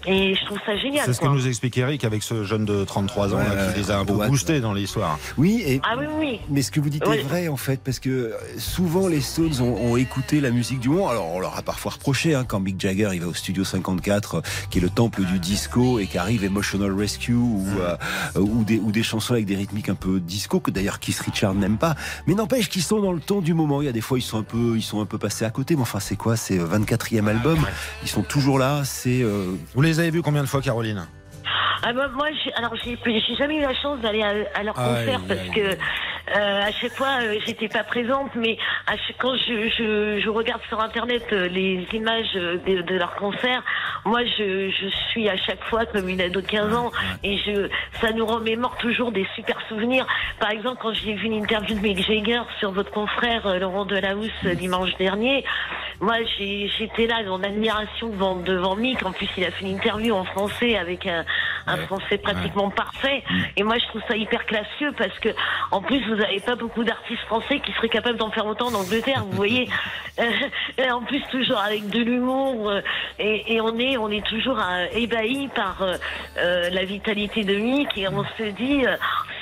[0.06, 1.04] Et je trouve ça génial.
[1.04, 1.34] C'est ce que quoi.
[1.34, 4.14] nous explique Eric avec ce jeune de 33 ans là, qui les a un peu
[4.14, 4.28] ouais.
[4.28, 5.18] boostés dans l'histoire.
[5.36, 6.40] Oui, et Ah oui, oui.
[6.48, 7.18] Mais ce que vous dites Oui.
[7.18, 10.80] est vrai en fait, parce que euh, souvent les Stones ont, ont écouté la musique
[10.80, 11.08] du moment.
[11.08, 14.34] Alors on leur a parfois reproché hein, quand Mick Jagger il va au studio 54,
[14.36, 17.96] euh, qui est le temple du disco, et qu'arrive Emotional Rescue ou, euh,
[18.40, 21.54] ou, des, ou des chansons avec des rythmiques un peu disco que d'ailleurs Keith Richard
[21.54, 21.94] n'aime pas.
[22.26, 23.82] Mais n'empêche qu'ils sont dans le ton du moment.
[23.82, 25.50] Il y a des fois ils sont un peu, ils sont un peu passés à
[25.50, 25.76] côté.
[25.76, 26.36] Mais enfin c'est quoi?
[26.36, 27.58] C'est 24e album.
[28.02, 28.82] Ils sont toujours là.
[28.84, 31.06] C'est euh, Vous les avez vus combien de fois, Caroline?
[31.82, 32.96] Ah bah, moi, j'ai- alors j'ai
[33.38, 37.20] jamais eu la chance d'aller à, à leur concert parce que euh, à chaque fois
[37.22, 38.56] euh, j'étais pas présente, mais
[38.88, 43.14] à chaque, quand je, je, je regarde sur internet euh, les images de, de leur
[43.14, 43.62] concert,
[44.04, 46.90] moi je, je suis à chaque fois comme une ado de 15 ans
[47.22, 47.68] et je
[48.00, 50.06] ça nous remémore toujours des super souvenirs.
[50.40, 54.30] Par exemple, quand j'ai vu une interview de Mick Jagger sur votre confrère Laurent Delahousse
[54.46, 55.44] euh, dimanche dernier,
[56.00, 59.04] moi j'ai- j'étais là en admiration devant devant Mick.
[59.04, 61.24] En plus, il a fait une interview en français avec un,
[61.66, 63.22] un français pratiquement parfait.
[63.56, 65.30] Et moi, je trouve ça hyper classieux parce que,
[65.70, 68.74] en plus, vous n'avez pas beaucoup d'artistes français qui seraient capables d'en faire autant en
[68.74, 69.24] Angleterre.
[69.24, 69.68] Vous voyez,
[70.18, 70.22] Euh,
[70.78, 72.80] et en plus toujours avec de l'humour euh,
[73.18, 75.96] et, et on est on est toujours euh, ébahi par euh,
[76.38, 78.84] euh, la vitalité de Mick et on se dit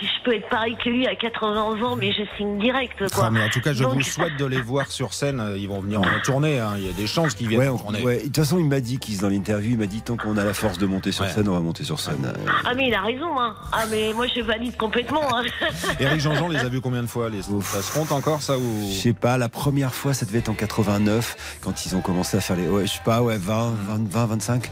[0.02, 2.96] je peux être pareil que lui à 80 ans, mais je signe direct.
[3.14, 3.24] Quoi.
[3.26, 5.40] Ah, mais en tout cas, je Donc, vous souhaite de les voir sur scène.
[5.40, 6.58] Euh, Ils vont venir en tournée.
[6.60, 6.74] hein.
[6.76, 8.02] Il y a des chances qu'ils viennent ouais, en tournée.
[8.02, 8.18] ouais.
[8.18, 10.44] De toute façon, il m'a dit qu'ils dans l'interview, il m'a dit tant qu'on a
[10.44, 12.24] la force de monter sur scène, on va monter sur scène.
[12.26, 13.54] Euh, Ah mais il a raison, hein.
[13.72, 15.22] Ah mais moi je valide complètement.
[15.36, 15.42] Hein.
[16.00, 17.42] Eric Jean-Jean les a vus combien de fois les...
[17.42, 20.48] Ça se compte encore ça ou Je sais pas, la première fois, ça devait être
[20.48, 22.68] en 89, quand ils ont commencé à faire les.
[22.68, 24.70] Ouais, je sais pas, ouais, 20, 20, 20 25.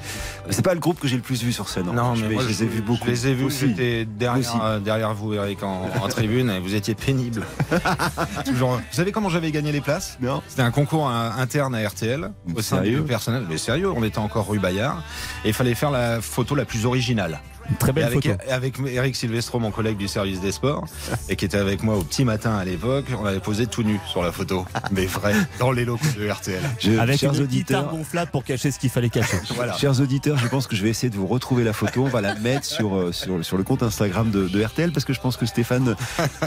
[0.50, 1.86] C'est pas le groupe que j'ai le plus vu sur scène.
[1.92, 3.04] Non, mais je, moi, je les ai vus beaucoup.
[3.04, 3.68] Je les ai vus, aussi.
[3.68, 7.44] j'étais derrière, Derrière vous, Eric, en, en tribune, et vous étiez pénible.
[8.46, 8.76] Toujours.
[8.76, 10.16] Vous savez comment j'avais gagné les places?
[10.22, 10.42] Non.
[10.48, 13.00] C'était un concours interne à RTL, au sein Sérieux?
[13.00, 13.44] du personnel.
[13.48, 15.02] Mais sérieux, on était encore rue Bayard,
[15.44, 17.40] et il fallait faire la photo la plus originale.
[17.70, 18.36] Une très belle avec, photo.
[18.50, 20.84] avec Eric Silvestro, mon collègue du service des sports,
[21.28, 23.98] et qui était avec moi au petit matin à l'époque, on avait posé tout nu
[24.06, 26.60] sur la photo, mais vrai, dans les locaux de RTL.
[26.80, 29.36] Je- Avec chers une auditeurs, gonflable pour cacher ce qu'il fallait cacher.
[29.54, 29.74] Voilà.
[29.76, 32.04] Chers auditeurs, je pense que je vais essayer de vous retrouver la photo.
[32.04, 35.04] On va la mettre sur, euh, sur, sur le compte Instagram de, de RTL parce
[35.04, 35.94] que je pense que Stéphane,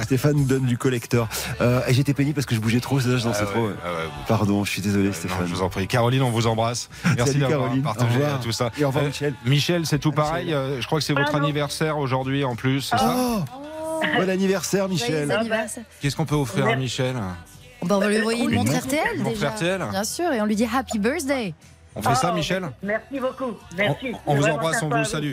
[0.03, 1.28] Stéphane nous donne du collector.
[1.61, 3.68] Euh, et j'étais pénible parce que je bougeais trop, je dansais Ah ouais, trop.
[3.84, 5.47] ah ouais, vous- Pardon, je suis désolé, Non, Stéphane.
[5.47, 5.88] je vous en prie.
[5.88, 6.89] Caroline, on vous embrasse.
[7.16, 7.84] Merci d'avoir Caroline.
[7.84, 8.72] partagé tout ça.
[8.78, 9.34] Et au revoir, Euh, Michel.
[9.45, 10.53] Michel, c'est tout pareil.
[10.53, 13.43] Euh, je crois que c'est votre anniversaire aujourd'hui en plus, c'est ça Oh
[14.18, 15.34] Bon anniversaire, Michel.
[16.01, 17.16] Qu'est-ce qu'on peut offrir à Michel
[17.82, 19.49] Bon, on va lui envoyer une montre RTL Une montre déjà.
[19.51, 21.53] RTL Bien sûr, et on lui dit Happy Birthday.
[21.95, 23.53] On fait ça, Michel Merci beaucoup.
[23.78, 24.12] Merci.
[24.26, 25.32] On vous embrasse, on vous salue.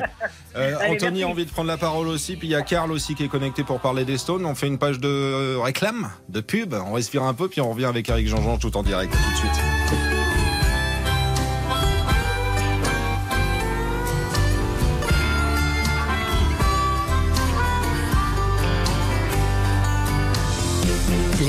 [0.54, 1.22] Euh, Allez, Anthony merci.
[1.24, 3.28] a envie de prendre la parole aussi, puis il y a Karl aussi qui est
[3.28, 4.44] connecté pour parler des Stones.
[4.46, 7.70] On fait une page de euh, réclame, de pub, on respire un peu, puis on
[7.70, 10.01] revient avec Eric Jean-Jean tout en direct, tout de suite.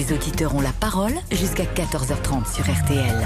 [0.05, 3.25] Les auditeurs ont la parole jusqu'à 14h30 sur RTL.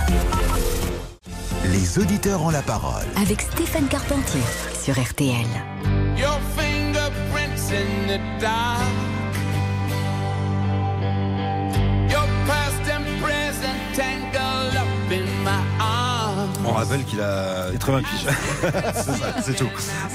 [1.72, 3.06] Les auditeurs ont la parole.
[3.20, 4.42] Avec Stéphane Carpentier
[4.80, 5.48] sur RTL.
[6.16, 9.07] Your fingerprints in the dark.
[16.68, 18.28] On rappelle qu'il a 80 piges.
[18.94, 19.70] c'est ça, c'est tout.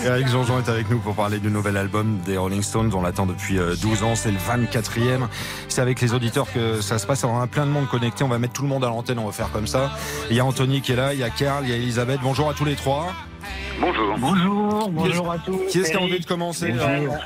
[0.05, 2.93] Eric Jean-Jean est avec nous pour parler du nouvel album des Rolling Stones.
[2.95, 4.15] On l'attend depuis euh, 12 ans.
[4.15, 5.27] C'est le 24e.
[5.69, 7.25] C'est avec les auditeurs que ça se passe.
[7.25, 8.23] On a plein de monde connecté.
[8.25, 9.19] On va mettre tout le monde à l'antenne.
[9.19, 9.93] On va faire comme ça.
[10.31, 11.15] Il y a Anthony qui est là.
[11.15, 11.65] Il y a Karl.
[11.65, 12.21] Il y a Elisabeth.
[12.23, 13.13] Bonjour à tous les trois.
[13.81, 14.17] Bonjour.
[14.19, 15.59] Bonjour, bonjour à tous.
[15.71, 16.73] Qui est-ce qui a envie de commencer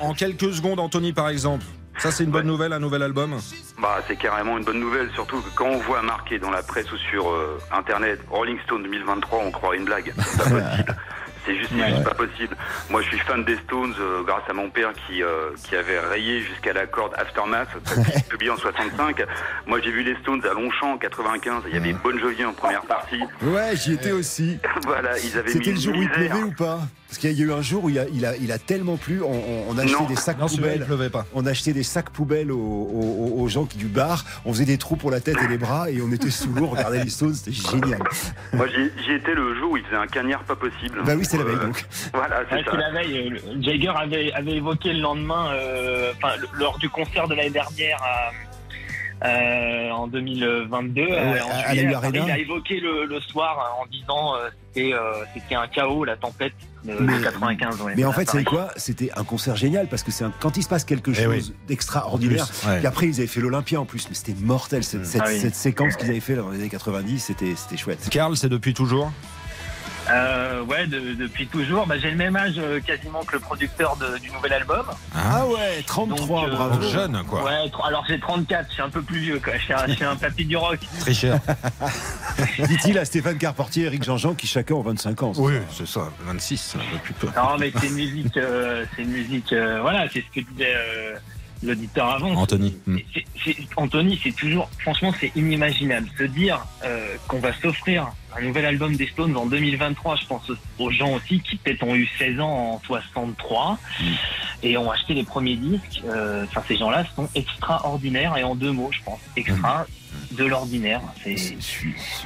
[0.02, 1.64] en, en quelques secondes, Anthony par exemple?
[1.98, 3.36] Ça, c'est une bonne nouvelle, un nouvel album
[3.80, 6.90] Bah, c'est carrément une bonne nouvelle, surtout que quand on voit marqué dans la presse
[6.92, 10.12] ou sur euh, Internet Rolling Stone 2023, on croirait une blague.
[10.16, 10.96] C'est pas possible.
[11.46, 11.90] C'est juste, c'est Ouais.
[11.92, 12.56] juste pas possible.
[12.90, 16.00] Moi, je suis fan des Stones euh, grâce à mon père qui, euh, qui avait
[16.00, 17.68] rayé jusqu'à la corde Aftermath,
[18.28, 19.22] publié en 65.
[19.68, 21.62] Moi, j'ai vu les Stones à Longchamp en 95.
[21.68, 23.20] Il y avait Bon Jovi en première partie.
[23.42, 24.58] Ouais, j'y étais aussi.
[24.86, 26.80] voilà, ils avaient mis C'était le jour où il pleuvait ou pas?
[27.16, 28.98] Parce qu'il y a eu un jour où il a, il a, il a tellement
[28.98, 30.06] plu, on, on- on a acheté Non.
[30.06, 30.80] des sacs Non, poubelles.
[30.80, 31.24] il pleuvait pas.
[31.32, 34.22] On a acheté des sacs poubelles aux, aux- aux gens qui du bar.
[34.44, 36.66] On faisait des trous pour la tête et les bras et on était sous l'eau,
[36.66, 38.00] on regardait les Stones, c'était génial.
[38.52, 41.00] Moi, j'y étais le jour où il faisait un cagnard pas possible.
[41.06, 41.86] Bah oui, c'est la veille Euh, donc.
[42.12, 42.70] Voilà, c'est Ouais, ça.
[42.72, 43.16] c'est la veille.
[43.32, 46.12] euh, Jagger avait, avait évoqué le lendemain, euh,
[46.58, 48.30] lors du concert de l'année dernière à-
[49.24, 53.78] euh, en 2022, Ouais, euh, en à- juillet, Paris, il a évoqué le, le soir
[53.80, 56.52] en disant euh, c'était euh, c'était un chaos, la tempête
[56.84, 57.80] de, Mais- 95.
[57.82, 58.68] ouais, Mais en fait, c'est quoi?
[58.76, 61.48] C'était un concert génial parce que c'est un- quand il se passe quelque Eh chose
[61.50, 61.56] oui.
[61.66, 62.46] d'extraordinaire.
[62.66, 62.78] Ouais.
[62.78, 64.84] Puis après, ils avaient fait l'Olympia en plus, mais c'était mortel.
[64.84, 65.40] Cette, cette- Ah oui.
[65.40, 68.06] cette séquence qu'ils avaient fait dans les années 90, c'était c'était chouette.
[68.10, 69.10] Karl, c'est depuis toujours?
[70.10, 71.86] Euh, ouais, de- depuis toujours.
[71.86, 74.84] Bah, J'ai le même âge euh, quasiment que le producteur de- du nouvel album.
[75.14, 76.80] Ah ouais, 33, Donc, euh, bravo.
[76.82, 77.44] Jeune, quoi.
[77.44, 79.54] Ouais, tr- alors j'ai 34, je suis un peu plus vieux, quoi.
[79.56, 80.78] Je suis un, je suis un papy du rock.
[81.00, 81.38] Très cher.
[82.68, 85.32] Dit-il à Stéphane Carpentier et Eric Jean-Jean qui chacun ont 25 ans.
[85.36, 87.26] Oui, c'est ça, 26, un peu plus peu.
[87.36, 90.74] Non, mais c'est une musique, euh, c'est une musique, euh, voilà, c'est ce que disait
[90.76, 91.16] euh,
[91.62, 92.34] l'auditeur avant.
[92.34, 92.76] Anthony.
[93.76, 96.08] Anthony, c'est toujours, franchement, c'est inimaginable.
[96.18, 100.50] Se dire euh, qu'on va s'offrir un nouvel album des Stones en 2023, je pense
[100.78, 103.78] aux gens aussi qui peut-être ont eu 16 ans en 63
[104.62, 106.02] et ont acheté les premiers disques.
[106.04, 109.86] Euh, Enfin, ces gens-là sont extraordinaires et en deux mots, je pense, extra
[110.36, 111.00] de l'ordinaire.
[111.24, 111.36] Je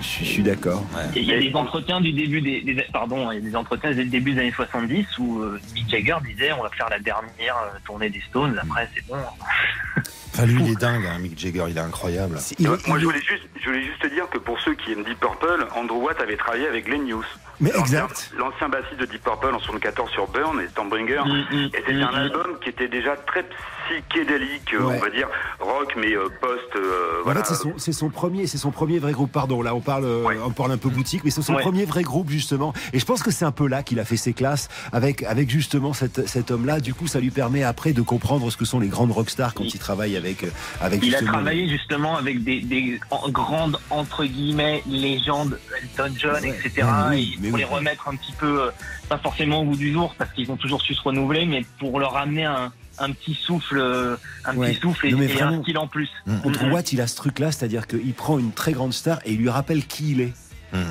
[0.03, 0.85] suis, d'accord.
[1.17, 3.91] il y a des entretiens du début des, des- pardon, il y a des entretiens
[3.93, 6.99] dès le début des années 70 où euh, Mick Jagger disait on va faire la
[6.99, 9.17] dernière euh, tournée des Stones, après c'est bon.
[10.33, 12.39] Enfin, lui, il est dingue, hein, Mick Jagger, il est incroyable.
[12.61, 15.03] Moi, moi, je, voulais juste, je voulais juste te dire que pour ceux qui aiment
[15.03, 17.25] Deep Purple, Andrew Watt avait travaillé avec Glenn Hughes.
[17.61, 18.31] Mais L'ancien- exact.
[18.39, 21.21] L'ancien bassiste de Deep Purple en 74 sur Burn et Stormbringer.
[21.27, 23.45] Mm, et c'était un album qui était déjà très
[23.87, 24.97] psychédélique, euh, Ouais.
[24.97, 26.61] on va dire rock, mais euh, post.
[26.77, 27.43] euh, En voilà.
[27.45, 29.33] fait, c'est son, c'est son premier, c'est son premier vrai groupe.
[29.33, 31.63] Pardon, là, on parle, euh, on parle un peu boutique, mais c'est son Ouais.
[31.63, 32.73] premier vrai groupe justement.
[32.93, 35.51] Et je pense que c'est un peu là qu'il a fait ses classes avec, avec
[35.51, 36.81] justement cette, cet homme-là.
[36.81, 39.65] Du coup, ça lui permet après de comprendre ce que sont les grandes rockstars quand
[39.65, 40.45] il, travaille avec,
[40.81, 46.13] avec Il a justement- travaillé justement avec des, des en- grandes entre guillemets légendes, Elton
[46.17, 46.49] John, Ouais.
[46.65, 46.87] etc.
[47.15, 47.61] Et mais pour oui.
[47.61, 48.71] les remettre un petit peu, euh,
[49.09, 51.99] pas forcément au goût du jour parce qu'ils ont toujours su se renouveler, mais pour
[52.01, 54.73] leur amener un, un petit souffle, euh, un Ouais.
[54.73, 55.59] petit souffle et, Non, mais et vraiment.
[55.59, 56.09] un style en plus.
[56.45, 59.39] Andrew Watt, il a ce truc-là, c'est-à-dire qu'il prend une très grande star et il
[59.39, 60.33] lui rappelle qui il est.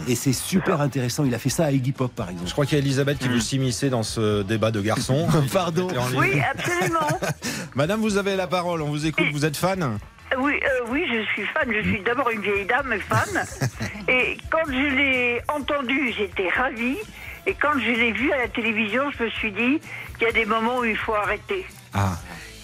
[0.09, 1.23] Et c'est super intéressant.
[1.23, 2.47] Il a fait ça à Iggy Pop, par exemple.
[2.49, 5.25] Je crois qu'il y a Elisabeth qui veut s'immiscer dans ce débat de garçons.
[5.53, 5.87] Pardon.
[6.17, 7.07] Oui, absolument.
[7.75, 9.97] Madame, vous avez la parole, on vous écoute, vous êtes fan?
[10.37, 11.71] Oui, euh, oui, je suis fan.
[11.71, 13.45] Je suis d'abord une vieille dame, fan.
[14.07, 16.97] Et quand je l'ai entendu, j'étais ravie.
[17.45, 19.79] Et quand je l'ai vu à la télévision, je me suis dit
[20.17, 21.65] qu'il y a des moments où il faut arrêter.
[21.93, 22.17] Ah.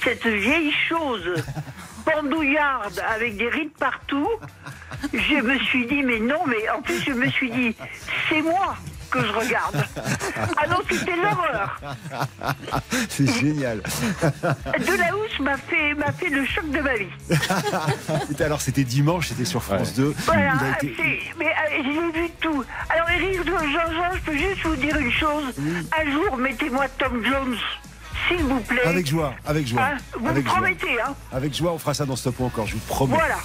[0.03, 1.43] Cette vieille chose
[2.05, 4.30] pendouillarde avec des rides partout,
[5.13, 7.76] je me suis dit, mais non, mais en plus, je me suis dit,
[8.30, 8.76] c'est moi
[9.10, 9.84] que je regarde.
[10.58, 11.80] Ah non, c'était l'horreur.
[13.10, 13.82] c'est génial.
[13.82, 17.08] De la housse m'a fait, m'a fait le choc de ma vie.
[18.43, 20.14] Alors, c'était dimanche, c'était sur France 2.
[20.26, 22.64] Voilà, Il a été- c'est- mais euh, j'ai vu tout.
[22.89, 25.53] Alors, Eric Jean-Jean, je peux juste vous dire une chose.
[25.99, 27.56] Un jour, mettez-moi Tom Jones,
[28.28, 28.82] s'il vous plaît.
[28.86, 29.82] Avec joie, avec joie.
[29.82, 30.57] Hein, vous avec me joie.
[30.59, 33.15] promettez, hein Avec joie, on fera ça dans Stop ou encore, je vous promets.
[33.15, 33.36] Voilà,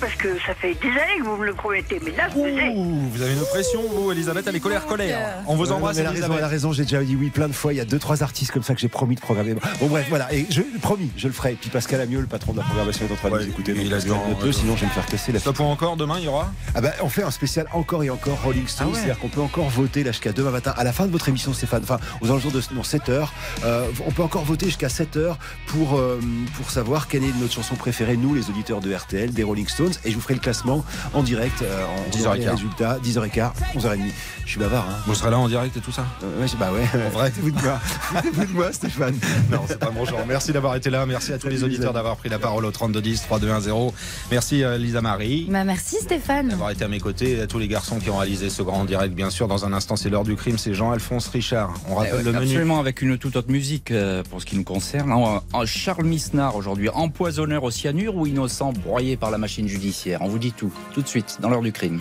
[0.00, 3.08] parce que ça fait des années que vous me le promettez, mais là, vous Ouh,
[3.12, 5.42] vous avez une pression, vous, Elisabeth, elle est colère, colère.
[5.46, 6.38] On vous Ouais, embrasse, non, raison, Elisabeth.
[6.38, 7.72] elle a raison, j'ai déjà dit oui plein de fois.
[7.72, 9.54] Il y a deux, trois artistes comme ça que j'ai promis de programmer.
[9.80, 10.32] Bon, bref, voilà.
[10.32, 11.52] Et je, promis, je le ferai.
[11.52, 13.72] Et puis Pascal Amieux, le patron de la programmation, est en train de nous écouter.
[13.76, 14.52] il a peut, raison.
[14.52, 16.52] sinon je vais me faire casser la Stop ou encore, demain, il y aura?
[16.74, 18.88] Ah bah, on fait un spécial encore et encore Rolling Stones.
[18.88, 18.96] Ah ouais.
[18.96, 20.74] C'est-à-dire qu'on peut encore voter là jusqu'à demain matin.
[20.76, 23.32] À la fin de votre émission, Stéphane, enfin, aux alentours de non, 7 heures,
[23.64, 25.38] euh, on peut encore voter jusqu'à 7 heures
[25.68, 26.18] pour, euh,
[26.56, 29.92] pour savoir quelle est notre chanson préférée, nous, les auditeurs de RTL, des Rolling Stones.
[30.04, 30.84] Et je vous ferai le classement
[31.14, 32.38] en direct, euh, en 10h15.
[32.38, 34.12] les résultats, 10h15, 11h30.
[34.50, 34.96] Je suis bavard, hein.
[35.06, 36.04] Vous serez là en direct et tout ça?
[36.24, 36.82] Euh, ouais, bah ouais.
[37.06, 37.78] En vrai Foutez-vous de moi.
[37.84, 39.16] Foutez-vous de moi, Stéphane.
[39.48, 40.26] Non, c'est pas mon genre.
[40.26, 41.06] Merci d'avoir été là.
[41.06, 43.92] Merci à tous les auditeurs d'avoir pris la parole au 3210 3210.
[44.32, 45.46] Merci euh, Lisa Marie.
[45.48, 46.48] Bah, merci Stéphane.
[46.48, 48.84] d'avoir été à mes côtés et à tous les garçons qui ont réalisé ce grand
[48.84, 49.14] direct.
[49.14, 50.58] Bien sûr, dans un instant, c'est l'heure du crime.
[50.58, 51.72] C'est Jean-Alphonse Richard.
[51.88, 52.46] On rappelle Eh ouais, le menu.
[52.46, 55.12] Absolument, avec une toute autre musique euh, pour ce qui nous concerne.
[55.12, 60.22] En, en Charles Misnard aujourd'hui, empoisonneur au cyanure ou innocent broyé par la machine judiciaire.
[60.22, 62.00] On vous dit tout, tout de suite, dans l'heure du crime.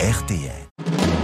[0.00, 0.71] RTL.